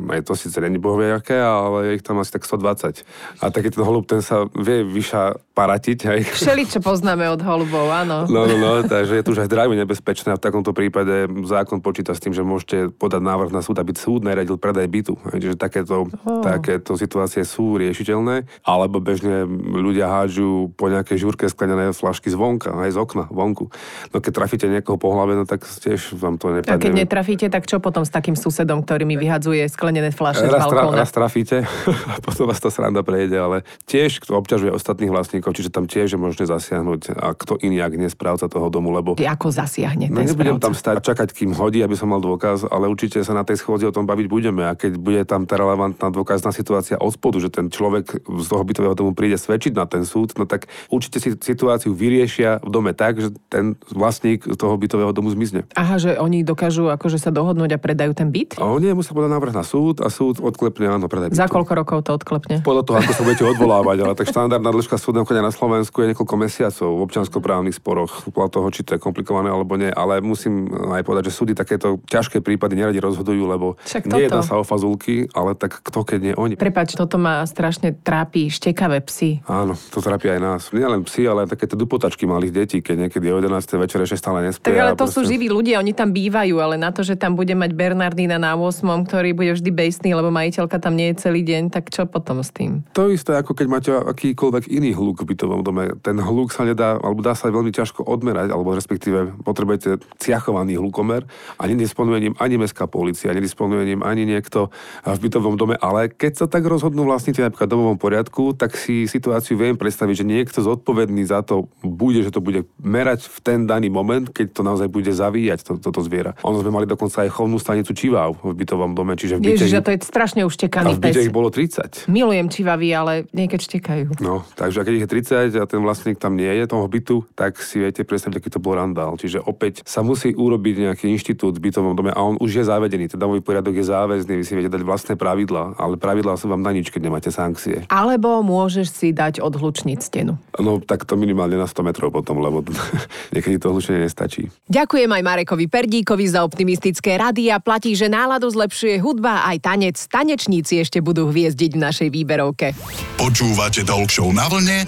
Aj 0.07 0.21
to 0.23 0.33
síce 0.39 0.55
není 0.63 0.79
bohvie 0.79 1.11
aké, 1.11 1.35
ale 1.35 1.91
je 1.91 1.99
ich 1.99 2.03
tam 2.07 2.23
asi 2.23 2.31
tak 2.31 2.47
120. 2.47 3.03
A 3.43 3.51
taký 3.51 3.69
ten 3.69 3.83
holub, 3.83 4.07
ten 4.07 4.23
sa 4.23 4.47
vie 4.55 4.87
vyša 4.87 5.35
paratiť. 5.53 5.99
Hej. 6.07 6.19
Všeli, 6.33 6.63
čo 6.65 6.79
poznáme 6.79 7.27
od 7.29 7.43
holubov, 7.43 7.91
áno. 7.91 8.25
No, 8.31 8.47
no, 8.47 8.55
no, 8.55 8.71
takže 8.87 9.19
je 9.19 9.23
tu 9.27 9.35
už 9.35 9.45
aj 9.45 9.51
zdravie 9.51 9.75
nebezpečné 9.77 10.33
a 10.33 10.39
v 10.39 10.43
takomto 10.43 10.71
prípade 10.71 11.29
zákon 11.45 11.83
počíta 11.83 12.15
s 12.15 12.23
tým, 12.23 12.33
že 12.33 12.41
môžete 12.41 12.89
podať 12.95 13.21
návrh 13.21 13.51
na 13.53 13.61
súd, 13.61 13.77
aby 13.77 13.91
súd 13.93 14.23
naradil 14.23 14.55
predaj 14.55 14.87
bytu. 14.87 15.13
Hej, 15.29 15.37
čiže 15.43 15.55
takéto, 15.59 16.07
oh. 16.09 16.41
takéto 16.41 16.95
situácie 16.95 17.43
sú 17.43 17.75
riešiteľné. 17.75 18.47
Alebo 18.63 19.03
bežne 19.03 19.45
ľudia 19.75 20.07
hádžu 20.09 20.71
po 20.79 20.87
nejakej 20.87 21.19
žurke 21.19 21.45
sklenené 21.51 21.91
flašky 21.91 22.31
zvonka, 22.31 22.71
aj 22.73 22.95
z 22.95 22.97
okna, 22.97 23.25
vonku. 23.29 23.69
No 24.09 24.17
keď 24.23 24.31
trafíte 24.33 24.65
niekoho 24.71 24.97
po 24.97 25.11
hlave, 25.13 25.35
no 25.37 25.43
tak 25.43 25.67
tiež 25.67 26.15
vám 26.15 26.39
to 26.39 26.49
nepadne. 26.53 26.77
A 26.77 26.81
keď 26.81 26.93
netrafíte, 26.95 27.32
tak 27.37 27.65
čo 27.65 27.81
potom 27.81 28.03
s 28.05 28.11
takým 28.11 28.37
susedom, 28.37 28.83
ktorý 28.83 29.07
mi 29.07 29.15
vyhadzuje 29.17 29.65
sklenené 29.69 30.13
fľaše 30.13 30.47
z 30.47 30.53
balkóna? 30.53 31.01
Raz 31.03 31.11
trafíte 31.11 31.65
a 32.13 32.17
potom 32.21 32.49
vás 32.49 32.59
to 32.61 32.69
sranda 32.69 33.01
prejde, 33.01 33.37
ale 33.37 33.57
tiež 33.89 34.23
to 34.23 34.37
obťažuje 34.37 34.71
ostatných 34.73 35.11
vlastníkov, 35.11 35.55
čiže 35.57 35.73
tam 35.73 35.89
tiež 35.89 36.15
je 36.15 36.19
možné 36.19 36.45
zasiahnuť 36.45 37.17
a 37.17 37.33
kto 37.33 37.57
iný, 37.63 37.81
ak 37.81 37.93
nie 37.97 38.09
správca 38.11 38.45
toho 38.45 38.67
domu, 38.69 38.93
lebo... 38.93 39.17
Ako 39.17 39.49
zasiahne 39.49 40.11
no, 40.11 40.21
ten 40.21 40.29
nebudem 40.29 40.59
správca? 40.59 40.65
tam 40.69 40.73
stať 40.73 40.95
čakať, 41.01 41.29
kým 41.33 41.51
hodí, 41.57 41.81
aby 41.81 41.97
som 41.97 42.11
mal 42.11 42.21
dôkaz, 42.21 42.69
ale 42.69 42.85
určite 42.91 43.23
sa 43.23 43.33
na 43.33 43.41
tej 43.41 43.61
schôdzi 43.63 43.89
o 43.89 43.93
tom 43.95 44.05
baviť 44.05 44.27
budeme 44.29 44.67
a 44.67 44.77
keď 44.77 44.99
bude 44.99 45.21
tam 45.25 45.47
tá 45.47 45.57
relevantná 45.57 46.11
dôkazná 46.13 46.53
situácia 46.53 46.99
od 46.99 47.15
spodu, 47.15 47.41
že 47.41 47.49
ten 47.49 47.71
človek 47.71 48.21
z 48.25 48.47
toho 48.47 48.63
bytového 48.67 48.93
domu 48.93 49.11
príde 49.15 49.39
svedčiť 49.39 49.73
na 49.73 49.87
ten 49.87 50.03
súd, 50.03 50.35
no 50.35 50.43
tak 50.43 50.67
určite 50.91 51.23
si 51.23 51.33
situáciu 51.33 51.95
vyriešia 51.95 52.59
v 52.59 52.69
dome 52.69 52.91
tak, 52.91 53.19
že 53.21 53.31
ten 53.47 53.79
vlastník 53.89 54.43
toho 54.43 54.75
bytového 54.75 55.15
domu 55.15 55.31
zmizne. 55.31 55.63
Aha, 55.73 55.95
že 55.95 56.19
oni 56.19 56.43
dokážu 56.43 56.91
akože 56.91 57.22
sa 57.23 57.31
dohodnúť 57.31 57.71
a 57.71 57.79
predajú 57.79 58.11
ten 58.11 58.27
byt? 58.27 58.59
A 58.59 58.67
oni 58.67 58.91
musia 58.91 59.15
podať 59.15 59.31
návrh 59.31 59.53
na 59.53 59.63
súd 59.63 60.03
a 60.03 60.11
súd 60.11 60.43
odklepne 60.43 60.91
áno, 60.91 61.07
predaj 61.07 61.31
bytu. 61.31 61.39
Za 61.39 61.47
koľko 61.47 61.71
rokov 61.73 61.97
to 62.03 62.11
odklepne? 62.11 62.59
Podľa 62.59 62.83
toho, 62.83 62.97
ako 62.99 63.11
sa 63.11 63.21
budete 63.23 63.43
odvolávať, 63.55 63.97
ale 63.99 64.13
tak 64.13 64.27
štandardná 64.27 64.69
dĺžka 64.69 64.99
súdneho 64.99 65.23
konia 65.23 65.39
na 65.39 65.55
Slovensku 65.55 66.03
je 66.03 66.11
niekoľko 66.11 66.35
mesiacov 66.35 66.89
v 66.91 67.01
občanskoprávnych 67.01 67.75
sporoch, 67.75 68.11
podľa 68.27 68.49
toho, 68.51 68.67
či 68.69 68.81
to 68.83 68.95
je 68.95 68.99
komplikované 68.99 69.47
alebo 69.47 69.73
nie. 69.73 69.87
Ale 69.87 70.19
musím 70.19 70.67
aj 70.67 71.01
povedať, 71.01 71.31
že 71.31 71.33
súdy 71.33 71.53
takéto 71.53 72.03
ťažké 72.03 72.41
prípady 72.41 72.75
neradi 72.75 72.99
rozhodujú, 72.99 73.43
lebo 73.45 73.79
Však 73.79 74.03
nie 74.09 74.27
toto. 74.27 74.43
sa 74.43 74.59
o 74.59 74.67
fazulky, 74.67 75.29
ale 75.31 75.53
tak 75.53 75.79
kto 75.79 76.03
keď 76.03 76.19
nie 76.19 76.33
oni. 76.35 76.53
Prepač, 76.57 76.97
toto 76.97 77.15
ma 77.15 77.45
strašne 77.45 77.93
trápi, 77.93 78.49
štekavé 78.49 78.99
psy. 79.05 79.39
Áno, 79.45 79.77
to 79.77 80.01
trápi 80.01 80.27
aj 80.27 80.39
nás. 80.41 80.61
Nie 80.73 80.89
len 80.89 81.05
psi, 81.05 81.23
ale 81.23 81.45
aj 81.45 81.53
takéto 81.53 81.77
dupotačky 81.77 82.25
malých 82.25 82.51
detí, 82.51 82.77
keď 82.81 83.07
niekedy 83.07 83.29
o 83.29 83.37
11. 83.37 83.53
večer 83.77 84.01
ešte 84.01 84.17
stále 84.17 84.41
nespia. 84.41 84.65
Tak 84.65 84.75
ale 84.75 84.91
to 84.93 85.05
sú 85.05 85.21
proste- 85.21 85.29
živí 85.31 85.47
ľudia, 85.47 85.77
oni 85.77 85.93
tam 85.93 86.09
bývajú, 86.09 86.55
ale 86.57 86.75
na 86.75 86.89
to, 86.89 87.05
že 87.05 87.12
tam 87.15 87.37
bude 87.37 87.53
mať 87.53 87.71
Bernardína 87.73 88.37
na 88.37 88.57
8, 88.57 88.83
ktorý 89.09 89.33
bude 89.33 89.51
vždy 89.55 89.69
bejstný, 89.69 90.13
lebo 90.13 90.33
majiteľka 90.33 90.77
tam 90.79 90.97
nie 90.97 91.13
je 91.13 91.29
celý 91.29 91.41
deň, 91.45 91.69
tak 91.73 91.89
čo 91.89 92.05
potom 92.09 92.41
s 92.41 92.51
tým? 92.51 92.85
To 92.97 93.09
isté, 93.09 93.37
ako 93.37 93.55
keď 93.55 93.67
máte 93.69 93.91
akýkoľvek 93.93 94.69
iný 94.69 94.93
hluk 94.97 95.23
v 95.23 95.35
bytovom 95.35 95.61
dome. 95.61 95.95
Ten 96.01 96.17
hluk 96.19 96.51
sa 96.51 96.65
nedá, 96.65 96.97
alebo 96.97 97.21
dá 97.21 97.33
sa 97.37 97.49
veľmi 97.49 97.71
ťažko 97.71 98.05
odmerať, 98.05 98.49
alebo 98.51 98.75
respektíve 98.75 99.45
potrebujete 99.45 100.01
ciachovaný 100.17 100.77
hlukomer 100.77 101.25
a 101.57 101.63
nedisponuje 101.69 102.29
ním 102.29 102.35
ani 102.39 102.55
mestská 102.59 102.89
policia, 102.89 103.35
nedisponuje 103.35 103.93
ním 103.93 104.01
ani 104.01 104.27
niekto 104.27 104.69
v 105.05 105.19
bytovom 105.19 105.55
dome, 105.57 105.75
ale 105.79 106.09
keď 106.09 106.43
sa 106.43 106.45
tak 106.49 106.65
rozhodnú 106.65 107.05
vlastníci 107.05 107.41
napríklad 107.41 107.69
domovom 107.69 107.97
poriadku, 107.97 108.53
tak 108.57 108.75
si 108.77 109.05
situáciu 109.09 109.57
viem 109.57 109.77
predstaviť, 109.77 110.15
že 110.23 110.25
niekto 110.25 110.59
zodpovedný 110.61 111.23
za 111.25 111.41
to 111.45 111.69
bude, 111.81 112.19
že 112.21 112.33
to 112.33 112.41
bude 112.41 112.65
merať 112.81 113.27
v 113.29 113.37
ten 113.43 113.59
daný 113.65 113.89
moment, 113.89 114.29
keď 114.29 114.55
to 114.55 114.61
naozaj 114.65 114.87
bude 114.89 115.09
zavíjať 115.09 115.59
to, 115.65 115.71
toto 115.79 116.01
zviera. 116.01 116.35
Ono 116.43 116.59
sme 116.59 116.73
mali 116.73 116.85
dokonca 116.93 117.25
aj 117.25 117.29
chovnú 117.33 117.57
stanicu 117.57 117.91
čiváv 117.97 118.37
v 118.39 118.53
bytovom 118.53 118.93
dome, 118.93 119.17
čiže 119.17 119.41
v 119.41 119.49
byte, 119.49 119.65
Ježiš, 119.65 119.73
a 119.77 119.81
to 119.81 119.91
je 119.93 119.99
strašne 120.05 120.41
a 120.41 120.47
uštekaný 120.47 120.95
v 120.95 121.01
byte 121.01 121.19
pes. 121.19 121.25
ich 121.27 121.33
bolo 121.33 121.49
30. 121.49 122.07
Milujem 122.07 122.47
čivavy, 122.47 122.89
ale 122.93 123.13
niekedy 123.33 123.63
štekajú. 123.65 124.21
No, 124.21 124.45
takže 124.53 124.85
keď 124.85 124.93
ich 124.93 125.05
je 125.05 125.09
30 125.57 125.61
a 125.61 125.65
ten 125.65 125.81
vlastník 125.81 126.21
tam 126.21 126.37
nie 126.37 126.49
je, 126.49 126.63
toho 126.69 126.85
bytu, 126.85 127.25
tak 127.33 127.57
si 127.59 127.81
viete 127.81 128.05
predstaviť, 128.05 128.37
aký 128.39 128.49
to 128.53 128.61
bol 128.61 128.77
randál. 128.77 129.17
Čiže 129.17 129.41
opäť 129.43 129.81
sa 129.83 130.05
musí 130.05 130.31
urobiť 130.31 130.89
nejaký 130.89 131.05
inštitút 131.09 131.57
v 131.57 131.69
bytovom 131.69 131.97
dome 131.97 132.13
a 132.13 132.19
on 132.21 132.37
už 132.37 132.61
je 132.61 132.63
zavedený. 132.63 133.09
Ten 133.09 133.19
domový 133.19 133.41
poriadok 133.41 133.73
je 133.73 133.85
záväzný, 133.89 134.39
vy 134.39 134.45
si 134.45 134.53
viete 134.53 134.71
dať 134.71 134.83
vlastné 134.85 135.13
pravidlá, 135.17 135.79
ale 135.81 135.97
pravidlá 135.97 136.37
sú 136.37 136.51
vám 136.51 136.61
na 136.61 136.71
nič, 136.75 136.93
keď 136.93 137.09
nemáte 137.09 137.29
sankcie. 137.33 137.85
Alebo 137.89 138.45
môžeš 138.45 138.87
si 138.93 139.09
dať 139.11 139.41
odhlučniť 139.41 139.99
stenu. 139.99 140.37
No 140.59 140.77
tak 140.83 141.07
to 141.07 141.17
minimálne 141.17 141.57
na 141.57 141.65
100 141.65 141.87
metrov 141.87 142.13
potom, 142.13 142.43
lebo 142.43 142.61
niekedy 143.35 143.57
to 143.57 143.71
hlučenie 143.71 144.03
nestačí. 144.05 144.51
Ďakujem 144.69 145.09
aj 145.09 145.21
Marekovi 145.23 145.65
Perdíkovi 145.67 146.25
za 146.29 146.45
optimistické 146.83 147.15
rady 147.15 147.47
a 147.47 147.63
platí, 147.63 147.95
že 147.95 148.11
náladu 148.11 148.51
zlepšuje 148.51 148.99
hudba 148.99 149.47
aj 149.47 149.63
tanec. 149.63 149.95
Tanečníci 150.11 150.83
ešte 150.83 150.99
budú 150.99 151.31
hviezdiť 151.31 151.79
v 151.79 151.79
našej 151.79 152.09
výberovke. 152.11 152.75
Počúvate 153.15 153.87
Talk 153.87 154.11
na 154.35 154.51
vlne 154.51 154.83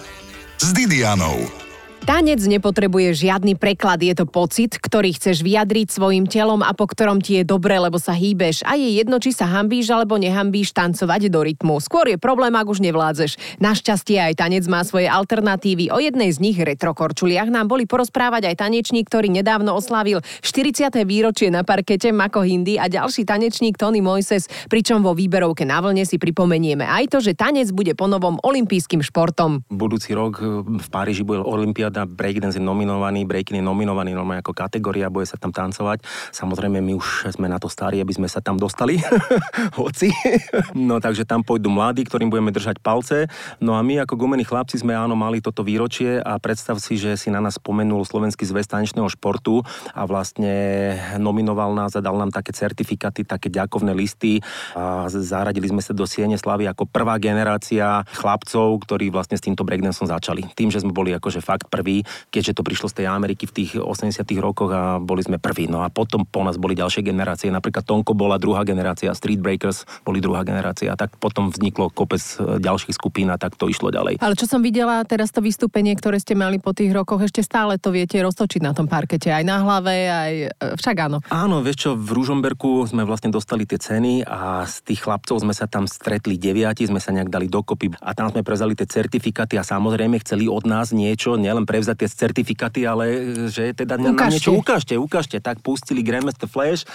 s 0.59 0.67
Didianou. 0.75 1.64
Tanec 2.05 2.37
nepotrebuje 2.37 3.17
žiadny 3.17 3.57
preklad, 3.57 3.97
je 3.97 4.13
to 4.13 4.29
pocit, 4.29 4.77
ktorý 4.77 5.17
chceš 5.17 5.41
vyjadriť 5.41 5.89
svojim 5.89 6.29
telom 6.29 6.61
a 6.61 6.69
po 6.77 6.85
ktorom 6.85 7.17
ti 7.17 7.41
je 7.41 7.43
dobre, 7.49 7.73
lebo 7.81 7.97
sa 7.97 8.13
hýbeš 8.13 8.61
a 8.61 8.77
je 8.77 9.01
jedno, 9.01 9.17
či 9.17 9.33
sa 9.33 9.49
hambíš 9.49 9.89
alebo 9.89 10.13
nehambíš 10.21 10.69
tancovať 10.69 11.33
do 11.33 11.41
rytmu. 11.41 11.81
Skôr 11.81 12.05
je 12.13 12.21
problém, 12.21 12.53
ak 12.53 12.69
už 12.69 12.85
nevládzeš. 12.85 13.57
Našťastie 13.57 14.21
aj 14.21 14.37
tanec 14.37 14.69
má 14.69 14.85
svoje 14.85 15.09
alternatívy. 15.09 15.89
O 15.89 15.97
jednej 15.97 16.29
z 16.29 16.45
nich 16.45 16.61
retrokorčuliach 16.61 17.49
nám 17.49 17.73
boli 17.73 17.89
porozprávať 17.89 18.53
aj 18.53 18.61
tanečník, 18.61 19.09
ktorý 19.09 19.33
nedávno 19.33 19.73
oslávil 19.73 20.21
40. 20.45 20.93
výročie 21.09 21.49
na 21.49 21.65
parkete 21.65 22.13
Mako 22.13 22.45
Hindi 22.45 22.77
a 22.77 22.85
ďalší 22.85 23.25
tanečník 23.25 23.81
Tony 23.81 24.05
Moises, 24.05 24.45
pričom 24.69 25.01
vo 25.01 25.17
výberovke 25.17 25.65
na 25.65 25.81
vlne 25.81 26.05
si 26.05 26.21
pripomenieme 26.21 26.85
aj 26.85 27.17
to, 27.17 27.17
že 27.17 27.33
tanec 27.33 27.73
bude 27.73 27.97
ponovom 27.97 28.37
olympijským 28.45 29.01
športom. 29.01 29.65
Budúci 29.73 30.13
rok 30.13 30.37
v 30.69 30.87
Paríži 30.93 31.25
bude 31.25 31.41
Olympiáda, 31.95 32.11
breakdance 32.11 32.59
je 32.59 32.63
nominovaný, 32.63 33.23
breaking 33.23 33.63
je 33.63 33.65
nominovaný 33.65 34.11
normálne 34.11 34.43
ako 34.43 34.51
kategória, 34.51 35.07
bude 35.07 35.23
sa 35.23 35.39
tam 35.39 35.55
tancovať. 35.55 36.03
Samozrejme, 36.35 36.83
my 36.83 36.93
už 36.99 37.31
sme 37.31 37.47
na 37.47 37.55
to 37.55 37.71
starí, 37.71 38.03
aby 38.03 38.11
sme 38.11 38.27
sa 38.27 38.43
tam 38.43 38.59
dostali, 38.59 38.99
hoci. 39.79 40.11
no 40.75 40.99
takže 40.99 41.23
tam 41.23 41.39
pôjdu 41.39 41.71
mladí, 41.71 42.03
ktorým 42.03 42.27
budeme 42.27 42.51
držať 42.51 42.83
palce. 42.83 43.31
No 43.63 43.79
a 43.79 43.81
my 43.81 44.03
ako 44.03 44.19
gumení 44.19 44.43
chlapci 44.43 44.75
sme 44.75 44.91
áno 44.91 45.15
mali 45.15 45.39
toto 45.39 45.63
výročie 45.63 46.19
a 46.19 46.35
predstav 46.35 46.83
si, 46.83 46.99
že 46.99 47.15
si 47.15 47.31
na 47.31 47.39
nás 47.39 47.55
spomenul 47.55 48.03
Slovenský 48.03 48.43
zväz 48.43 48.67
tanečného 48.67 49.07
športu 49.07 49.63
a 49.95 50.03
vlastne 50.03 50.51
nominoval 51.15 51.71
nás 51.71 51.95
a 51.95 52.03
dal 52.03 52.19
nám 52.19 52.35
také 52.35 52.51
certifikáty, 52.51 53.23
také 53.23 53.47
ďakovné 53.47 53.95
listy 53.95 54.43
a 54.75 55.07
zaradili 55.07 55.71
sme 55.71 55.79
sa 55.79 55.95
do 55.95 56.03
Siene 56.03 56.35
Slavy 56.35 56.67
ako 56.67 56.91
prvá 56.91 57.15
generácia 57.23 58.03
chlapcov, 58.19 58.83
ktorí 58.83 59.07
vlastne 59.07 59.39
s 59.39 59.45
týmto 59.45 59.63
breakdanceom 59.63 60.11
začali. 60.11 60.43
Tým, 60.51 60.67
že 60.67 60.83
sme 60.83 60.91
boli 60.91 61.15
akože 61.15 61.39
fakt 61.45 61.71
prví, 61.71 61.84
keďže 62.33 62.57
to 62.57 62.63
prišlo 62.65 62.87
z 62.89 63.03
tej 63.03 63.07
Ameriky 63.11 63.45
v 63.45 63.53
tých 63.63 63.71
80 63.77 64.25
rokoch 64.41 64.71
a 64.73 64.97
boli 64.97 65.21
sme 65.21 65.37
prví. 65.37 65.69
No 65.69 65.85
a 65.85 65.93
potom 65.93 66.25
po 66.25 66.41
nás 66.41 66.57
boli 66.57 66.73
ďalšie 66.73 67.05
generácie, 67.05 67.53
napríklad 67.53 67.85
Tonko 67.85 68.17
bola 68.17 68.41
druhá 68.41 68.65
generácia, 68.65 69.13
Street 69.13 69.39
Breakers 69.39 69.85
boli 70.01 70.19
druhá 70.19 70.41
generácia 70.41 70.93
a 70.93 70.97
tak 70.97 71.15
potom 71.21 71.53
vzniklo 71.53 71.93
kopec 71.93 72.21
e, 72.21 72.57
ďalších 72.61 72.95
skupín 72.95 73.29
a 73.29 73.37
tak 73.37 73.53
to 73.59 73.69
išlo 73.69 73.93
ďalej. 73.93 74.17
Ale 74.23 74.33
čo 74.33 74.49
som 74.49 74.63
videla 74.63 75.01
teraz 75.05 75.29
to 75.29 75.43
vystúpenie, 75.43 75.93
ktoré 75.93 76.17
ste 76.17 76.33
mali 76.33 76.57
po 76.57 76.73
tých 76.73 76.89
rokoch, 76.95 77.21
ešte 77.21 77.45
stále 77.45 77.77
to 77.77 77.93
viete 77.93 78.17
roztočiť 78.17 78.61
na 78.63 78.73
tom 78.73 78.89
parkete, 78.89 79.29
aj 79.29 79.43
na 79.45 79.57
hlave, 79.61 79.95
aj 80.07 80.33
e, 80.33 80.49
však 80.79 80.95
áno. 81.05 81.17
Áno, 81.29 81.61
vieš 81.61 81.87
čo, 81.87 81.89
v 81.93 82.09
Ružomberku 82.15 82.87
sme 82.87 83.03
vlastne 83.03 83.29
dostali 83.29 83.67
tie 83.67 83.77
ceny 83.77 84.23
a 84.25 84.63
z 84.65 84.75
tých 84.87 85.03
chlapcov 85.03 85.41
sme 85.43 85.53
sa 85.53 85.67
tam 85.67 85.85
stretli 85.85 86.39
deviati, 86.39 86.87
sme 86.87 87.03
sa 87.03 87.11
nejak 87.11 87.29
dali 87.29 87.51
dokopy 87.51 87.91
a 87.99 88.15
tam 88.15 88.31
sme 88.31 88.41
prezali 88.45 88.77
tie 88.77 88.87
certifikáty 88.87 89.59
a 89.59 89.63
samozrejme 89.65 90.21
chceli 90.23 90.47
od 90.47 90.63
nás 90.63 90.95
niečo, 90.95 91.35
nielen 91.35 91.67
prevzať 91.75 91.95
tie 91.99 92.07
certifikáty, 92.07 92.79
ale 92.87 93.03
e, 93.11 93.51
že 93.51 93.75
teda 93.75 93.99
nám 93.99 94.15
Ukážte. 94.15 94.31
niečo 94.39 94.51
ukážte, 94.55 94.93
ukážte. 94.95 95.37
Tak 95.43 95.59
pustili 95.59 95.99
Grandmaster 95.99 96.47
Flash 96.47 96.87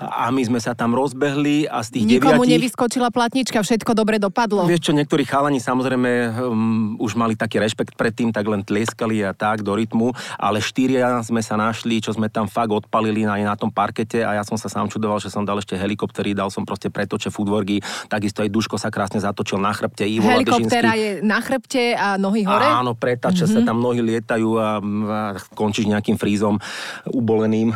a 0.00 0.32
my 0.32 0.40
sme 0.40 0.56
sa 0.56 0.72
tam 0.72 0.96
rozbehli 0.96 1.68
a 1.68 1.84
z 1.84 2.00
tých 2.00 2.16
Nikomu 2.16 2.48
deviatich... 2.48 2.52
nevyskočila 2.56 3.08
platnička, 3.12 3.60
všetko 3.60 3.92
dobre 3.92 4.16
dopadlo. 4.16 4.64
Vieš 4.64 4.88
čo, 4.88 4.92
niektorí 4.96 5.28
chalani 5.28 5.60
samozrejme 5.60 6.40
um, 6.48 6.96
už 6.96 7.12
mali 7.20 7.36
taký 7.36 7.60
rešpekt 7.60 7.92
predtým, 7.92 8.32
tak 8.32 8.48
len 8.48 8.64
tlieskali 8.64 9.20
a 9.20 9.36
tak 9.36 9.60
do 9.60 9.76
rytmu, 9.76 10.16
ale 10.40 10.64
štyria 10.64 11.20
sme 11.20 11.44
sa 11.44 11.60
našli, 11.60 12.00
čo 12.00 12.16
sme 12.16 12.32
tam 12.32 12.48
fakt 12.48 12.72
odpalili 12.72 13.28
aj 13.28 13.44
na 13.44 13.52
tom 13.52 13.68
parkete 13.68 14.24
a 14.24 14.40
ja 14.40 14.42
som 14.48 14.56
sa 14.56 14.72
sám 14.72 14.88
čudoval, 14.88 15.20
že 15.20 15.28
som 15.28 15.44
dal 15.44 15.60
ešte 15.60 15.76
helikoptery, 15.76 16.32
dal 16.32 16.48
som 16.48 16.64
proste 16.64 16.88
pretoče 16.88 17.28
footworky, 17.28 17.84
takisto 18.08 18.40
aj 18.40 18.48
Duško 18.48 18.80
sa 18.80 18.88
krásne 18.88 19.20
zatočil 19.20 19.60
na 19.60 19.76
chrbte, 19.76 20.08
Ivo 20.08 20.32
Helikoptera 20.32 20.96
je 20.96 21.10
na 21.20 21.38
chrbte 21.44 21.92
a 21.92 22.16
nohy 22.16 22.46
hore? 22.48 22.64
Áno, 22.64 22.96
pretáča 22.96 23.44
mm-hmm. 23.44 23.66
sa 23.66 23.68
tam 23.68 23.82
nohy 23.82 24.00
lietajú 24.00 24.21
lietajú 24.22 24.50
a, 24.62 24.78
a 24.78 25.20
končíš 25.58 25.90
nejakým 25.90 26.14
frízom 26.14 26.62
uboleným. 27.10 27.74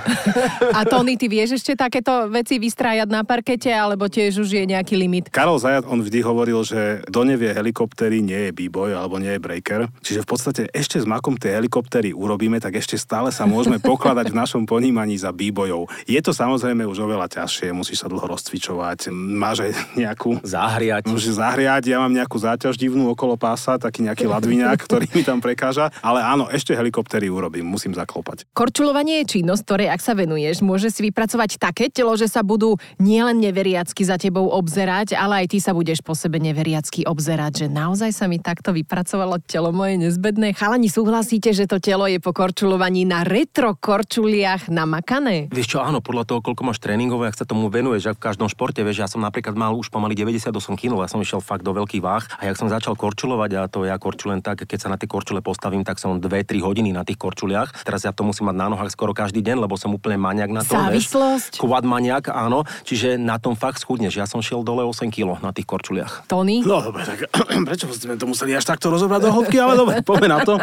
A 0.70 0.86
Tony, 0.86 1.18
ty 1.18 1.26
vieš 1.26 1.58
ešte 1.58 1.74
takéto 1.74 2.30
veci 2.30 2.62
vystrájať 2.62 3.10
na 3.10 3.26
parkete, 3.26 3.74
alebo 3.74 4.06
tiež 4.06 4.46
už 4.46 4.54
je 4.54 4.64
nejaký 4.70 4.94
limit? 4.94 5.26
Karol 5.34 5.58
Zajat, 5.58 5.90
on 5.90 6.06
vždy 6.06 6.22
hovoril, 6.22 6.62
že 6.62 7.02
do 7.10 7.26
nevie 7.26 7.50
helikoptery 7.50 8.22
nie 8.22 8.48
je 8.48 8.50
b-boy 8.54 8.94
alebo 8.94 9.18
nie 9.18 9.34
je 9.34 9.40
breaker. 9.42 9.90
Čiže 10.06 10.22
v 10.22 10.28
podstate 10.28 10.62
ešte 10.70 11.02
s 11.02 11.06
makom 11.08 11.34
tie 11.34 11.58
helikoptery 11.58 12.14
urobíme, 12.14 12.62
tak 12.62 12.78
ešte 12.78 12.94
stále 12.94 13.34
sa 13.34 13.48
môžeme 13.48 13.82
pokladať 13.82 14.30
v 14.30 14.38
našom 14.38 14.62
ponímaní 14.68 15.18
za 15.18 15.34
b-boyov. 15.34 15.88
Je 16.04 16.20
to 16.22 16.30
samozrejme 16.30 16.86
už 16.86 17.02
oveľa 17.02 17.26
ťažšie, 17.26 17.74
musíš 17.74 18.04
sa 18.04 18.12
dlho 18.12 18.28
rozcvičovať, 18.28 19.10
máš 19.10 19.66
aj 19.66 19.72
nejakú... 19.96 20.38
Zahriať. 20.44 21.08
Môžeš 21.08 21.40
zahriať, 21.40 21.88
ja 21.88 21.98
mám 21.98 22.12
nejakú 22.12 22.36
záťaž 22.36 22.76
divnú 22.76 23.08
okolo 23.08 23.40
pása, 23.40 23.80
taký 23.80 24.04
nejaký 24.04 24.28
ladviňák, 24.28 24.76
ktorý 24.76 25.08
mi 25.16 25.24
tam 25.24 25.40
prekáža, 25.40 25.88
ale 26.04 26.20
áno, 26.20 26.35
ešte 26.44 26.76
helikoptery 26.76 27.32
urobím, 27.32 27.64
musím 27.64 27.96
zaklopať. 27.96 28.44
Korčulovanie 28.52 29.24
je 29.24 29.40
činnosť, 29.40 29.62
ktorej 29.64 29.88
ak 29.88 30.04
sa 30.04 30.12
venuješ, 30.12 30.60
môže 30.60 30.92
si 30.92 31.00
vypracovať 31.08 31.56
také 31.56 31.88
telo, 31.88 32.12
že 32.20 32.28
sa 32.28 32.44
budú 32.44 32.76
nielen 33.00 33.40
neveriacky 33.40 34.04
za 34.04 34.20
tebou 34.20 34.52
obzerať, 34.52 35.16
ale 35.16 35.48
aj 35.48 35.56
ty 35.56 35.58
sa 35.64 35.72
budeš 35.72 36.04
po 36.04 36.12
sebe 36.12 36.36
neveriacky 36.36 37.08
obzerať, 37.08 37.64
že 37.64 37.66
naozaj 37.72 38.12
sa 38.12 38.28
mi 38.28 38.36
takto 38.36 38.76
vypracovalo 38.76 39.40
telo 39.46 39.72
moje 39.72 39.96
nezbedné. 39.96 40.52
Chalani, 40.52 40.92
súhlasíte, 40.92 41.56
že 41.56 41.64
to 41.64 41.80
telo 41.80 42.04
je 42.04 42.20
po 42.20 42.36
korčulovaní 42.36 43.08
na 43.08 43.22
retro 43.22 43.78
korčuliach 43.78 44.66
namakané? 44.66 45.48
Vieš 45.54 45.76
čo, 45.76 45.78
áno, 45.80 46.02
podľa 46.02 46.26
toho, 46.26 46.42
koľko 46.42 46.62
máš 46.66 46.82
tréningov, 46.82 47.22
ak 47.22 47.38
sa 47.38 47.46
tomu 47.46 47.70
venuješ, 47.70 48.12
ak 48.12 48.18
v 48.18 48.26
každom 48.26 48.50
športe, 48.50 48.82
vieš, 48.82 49.06
ja 49.06 49.08
som 49.08 49.22
napríklad 49.22 49.54
mal 49.54 49.72
už 49.78 49.88
pomaly 49.94 50.18
98 50.18 50.50
kg, 50.74 50.98
ja 50.98 51.08
som 51.08 51.22
išiel 51.22 51.38
fakt 51.38 51.62
do 51.62 51.70
veľkých 51.70 52.02
váh 52.02 52.26
a 52.42 52.42
jak 52.50 52.58
som 52.58 52.66
začal 52.66 52.98
korčulovať 52.98 53.50
a 53.54 53.70
to 53.70 53.86
ja 53.86 53.94
korčulen 54.00 54.42
tak, 54.42 54.66
keď 54.66 54.78
sa 54.82 54.88
na 54.90 54.98
tie 54.98 55.06
korčule 55.06 55.38
postavím, 55.38 55.86
tak 55.86 56.02
som 56.02 56.15
2-3 56.18 56.60
hodiny 56.60 56.90
na 56.90 57.02
tých 57.02 57.16
korčuliach. 57.16 57.84
Teraz 57.84 58.02
ja 58.02 58.12
to 58.12 58.22
musím 58.22 58.48
mať 58.48 58.56
na 58.56 58.66
nohách 58.68 58.90
skoro 58.90 59.12
každý 59.12 59.40
deň, 59.40 59.62
lebo 59.62 59.74
som 59.74 59.92
úplne 59.92 60.16
maniak 60.16 60.50
na 60.50 60.60
to. 60.60 60.74
Závislosť? 60.74 61.58
Quad 61.58 61.84
maniak, 61.84 62.28
áno. 62.28 62.62
Čiže 62.82 63.16
na 63.16 63.36
tom 63.36 63.54
fakt 63.54 63.80
schudneš. 63.80 64.16
Ja 64.16 64.26
som 64.26 64.40
šiel 64.40 64.60
dole 64.60 64.82
8 64.82 65.08
kg 65.08 65.38
na 65.38 65.52
tých 65.52 65.64
korčuliach. 65.64 66.24
Tony? 66.26 66.60
No 66.62 66.80
dobre, 66.80 67.04
tak 67.04 67.28
prečo 67.68 67.88
sme 67.90 68.16
to 68.16 68.26
museli 68.26 68.52
až 68.52 68.64
takto 68.64 68.88
rozobrať 68.88 69.20
do 69.22 69.30
hĺbky, 69.32 69.56
ale 69.56 69.74
dobre, 69.74 69.94
poďme 70.00 70.28
na 70.28 70.40
to. 70.42 70.54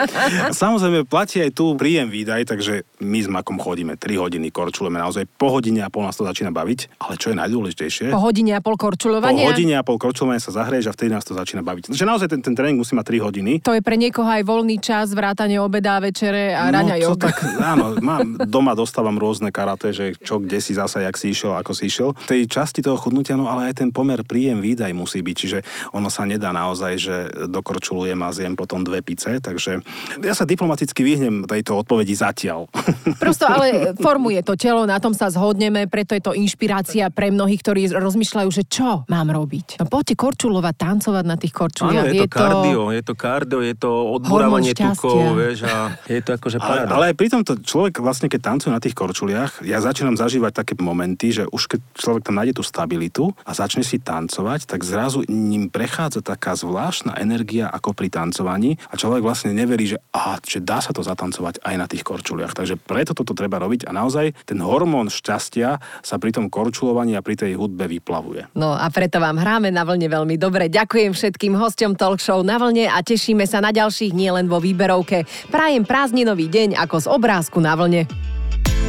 Samozrejme, 0.51 1.05
platí 1.05 1.39
aj 1.39 1.51
tu 1.53 1.73
príjem 1.75 2.09
výdaj, 2.09 2.49
takže 2.49 2.73
my 2.99 3.19
s 3.21 3.27
Makom 3.27 3.57
chodíme 3.57 3.95
3 3.95 4.17
hodiny, 4.17 4.49
korčulujeme 4.49 4.97
naozaj 4.97 5.25
po 5.29 5.53
hodine 5.53 5.81
a 5.81 5.89
pol 5.89 6.03
nás 6.03 6.15
to 6.15 6.23
začína 6.23 6.49
baviť. 6.49 6.99
Ale 6.99 7.13
čo 7.15 7.31
je 7.31 7.35
najdôležitejšie? 7.37 8.05
Po 8.11 8.21
hodine 8.21 8.57
a 8.57 8.61
pol 8.61 8.75
Po 8.75 8.89
korčulovania? 8.89 9.47
hodine 9.49 9.77
a 9.77 9.83
pol 9.85 9.97
korčulovania 9.97 10.41
sa 10.41 10.51
zahrieš 10.51 10.89
a 10.89 10.93
vtedy 10.93 11.11
nás 11.11 11.23
to 11.23 11.33
začína 11.33 11.61
baviť. 11.61 11.91
Takže 11.91 12.03
naozaj 12.03 12.27
ten, 12.27 12.41
ten 12.41 12.53
tréning 12.53 12.75
musí 12.75 12.93
mať 12.93 13.05
3 13.15 13.25
hodiny. 13.25 13.51
To 13.61 13.73
je 13.73 13.81
pre 13.81 13.95
niekoho 13.95 14.25
aj 14.25 14.43
voľný 14.43 14.77
čas, 14.79 15.13
vrátanie 15.43 15.59
obeda, 15.59 15.99
večere 15.99 16.55
a 16.55 16.71
raňa 16.71 16.95
no, 16.95 16.99
to 16.99 17.03
joga. 17.03 17.27
tak, 17.27 17.35
áno, 17.59 17.85
mám, 17.99 18.39
doma 18.47 18.71
dostávam 18.79 19.19
rôzne 19.19 19.51
karate, 19.51 19.91
že 19.91 20.15
čo, 20.23 20.39
kde 20.39 20.63
si 20.63 20.71
zasa, 20.71 21.03
jak 21.03 21.19
si 21.19 21.35
išiel, 21.35 21.59
ako 21.59 21.75
si 21.75 21.91
išiel. 21.91 22.15
V 22.15 22.27
tej 22.31 22.41
časti 22.47 22.79
toho 22.79 22.95
chudnutia, 22.95 23.35
no 23.35 23.51
ale 23.51 23.67
aj 23.67 23.83
ten 23.83 23.89
pomer 23.91 24.23
príjem 24.23 24.63
výdaj 24.63 24.95
musí 24.95 25.19
byť, 25.19 25.35
čiže 25.35 25.59
ono 25.91 26.07
sa 26.07 26.23
nedá 26.23 26.55
naozaj, 26.55 26.93
že 26.95 27.15
dokorčulujem 27.51 28.15
a 28.23 28.31
zjem 28.31 28.55
potom 28.55 28.87
dve 28.87 29.03
pice, 29.03 29.43
takže 29.43 29.83
ja 30.23 30.31
sa 30.31 30.47
diplomaticky 30.47 31.03
vyhnem 31.03 31.43
tejto 31.43 31.75
odpovedi 31.75 32.15
zatiaľ. 32.15 32.71
Prosto 33.23 33.43
ale 33.43 33.99
formuje 33.99 34.39
to 34.47 34.55
telo, 34.55 34.87
na 34.87 35.03
tom 35.03 35.11
sa 35.11 35.27
zhodneme, 35.27 35.91
preto 35.91 36.15
je 36.15 36.23
to 36.23 36.31
inšpirácia 36.31 37.11
pre 37.11 37.35
mnohých, 37.35 37.59
ktorí 37.59 37.91
rozmýšľajú, 37.91 38.47
že 38.47 38.63
čo 38.63 39.03
mám 39.11 39.27
robiť. 39.27 39.83
No 39.83 39.91
poďte 39.91 40.15
korčulovať, 40.15 40.75
tancovať 40.79 41.25
na 41.27 41.35
tých 41.35 41.51
Áno, 41.51 41.59
korčuliach. 41.67 42.07
je 42.07 42.21
to 42.23 42.29
kardio, 42.31 42.81
je 42.95 43.03
to 43.03 43.13
kardio, 43.17 43.59
je 43.59 43.75
to 43.75 43.91
odburávanie 43.91 44.71
tukov, 44.71 45.32
vieš, 45.35 45.65
a 45.67 45.97
je 46.07 46.21
to 46.21 46.37
akože 46.37 46.57
Ale, 46.61 46.85
ale 46.87 47.05
aj 47.11 47.15
pri 47.17 47.27
tomto 47.33 47.53
človek 47.59 47.99
vlastne, 47.99 48.31
keď 48.31 48.41
tancuje 48.53 48.71
na 48.71 48.81
tých 48.81 48.95
korčuliach, 48.95 49.65
ja 49.65 49.81
začínam 49.83 50.15
zažívať 50.15 50.51
také 50.63 50.73
momenty, 50.79 51.33
že 51.33 51.43
už 51.49 51.69
keď 51.69 51.79
človek 51.97 52.23
tam 52.25 52.37
nájde 52.39 52.57
tú 52.57 52.63
stabilitu 52.63 53.33
a 53.43 53.51
začne 53.51 53.81
si 53.81 53.99
tancovať, 53.99 54.69
tak 54.69 54.85
zrazu 54.85 55.25
ním 55.27 55.67
prechádza 55.67 56.23
taká 56.23 56.53
zvláštna 56.53 57.17
energia 57.19 57.67
ako 57.69 57.95
pri 57.97 58.13
tancovaní 58.13 58.77
a 58.89 58.97
človek 58.97 59.25
vlastne 59.25 59.51
neverí, 59.51 59.95
že, 59.95 59.97
aha, 60.13 60.39
že 60.43 60.61
dá 60.61 60.79
sa 60.79 60.93
to 60.93 61.01
zatancovať 61.01 61.63
aj 61.63 61.75
na 61.75 61.85
tých 61.89 62.05
korčuliach. 62.05 62.53
Takže 62.53 62.77
preto 62.77 63.17
toto 63.17 63.33
treba 63.33 63.57
robiť 63.57 63.89
a 63.89 63.91
naozaj 63.95 64.45
ten 64.45 64.59
hormón 64.61 65.09
šťastia 65.09 65.81
sa 66.03 66.15
pri 66.21 66.35
tom 66.35 66.47
korčulovaní 66.47 67.17
a 67.17 67.25
pri 67.25 67.35
tej 67.39 67.57
hudbe 67.57 67.89
vyplavuje. 67.89 68.53
No 68.53 68.75
a 68.75 68.87
preto 68.93 69.17
vám 69.17 69.39
hráme 69.39 69.73
na 69.73 69.83
vlne 69.83 70.07
veľmi 70.07 70.35
dobre. 70.37 70.69
Ďakujem 70.69 71.11
všetkým 71.15 71.53
hosťom 71.57 71.95
Talk 71.97 72.19
Show 72.19 72.45
na 72.45 72.59
vlne 72.59 72.91
a 72.91 72.99
tešíme 73.01 73.47
sa 73.47 73.63
na 73.63 73.71
ďalších 73.73 74.13
nielen 74.13 74.45
vo 74.45 74.59
výberovke. 74.59 75.22
Prajem 75.49 75.87
prázdninový 75.87 76.49
deň 76.49 76.79
ako 76.79 76.95
z 77.03 77.07
obrázku 77.07 77.57
na 77.61 77.73
vlne. 77.77 78.05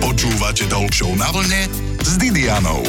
Počúvate 0.00 0.68
Show 0.92 1.12
na 1.16 1.32
vlne 1.32 1.66
s 2.02 2.20
Didianou. 2.20 2.84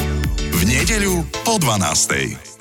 V 0.55 0.61
nedeľu 0.67 1.23
po 1.43 1.59
12. 1.59 2.54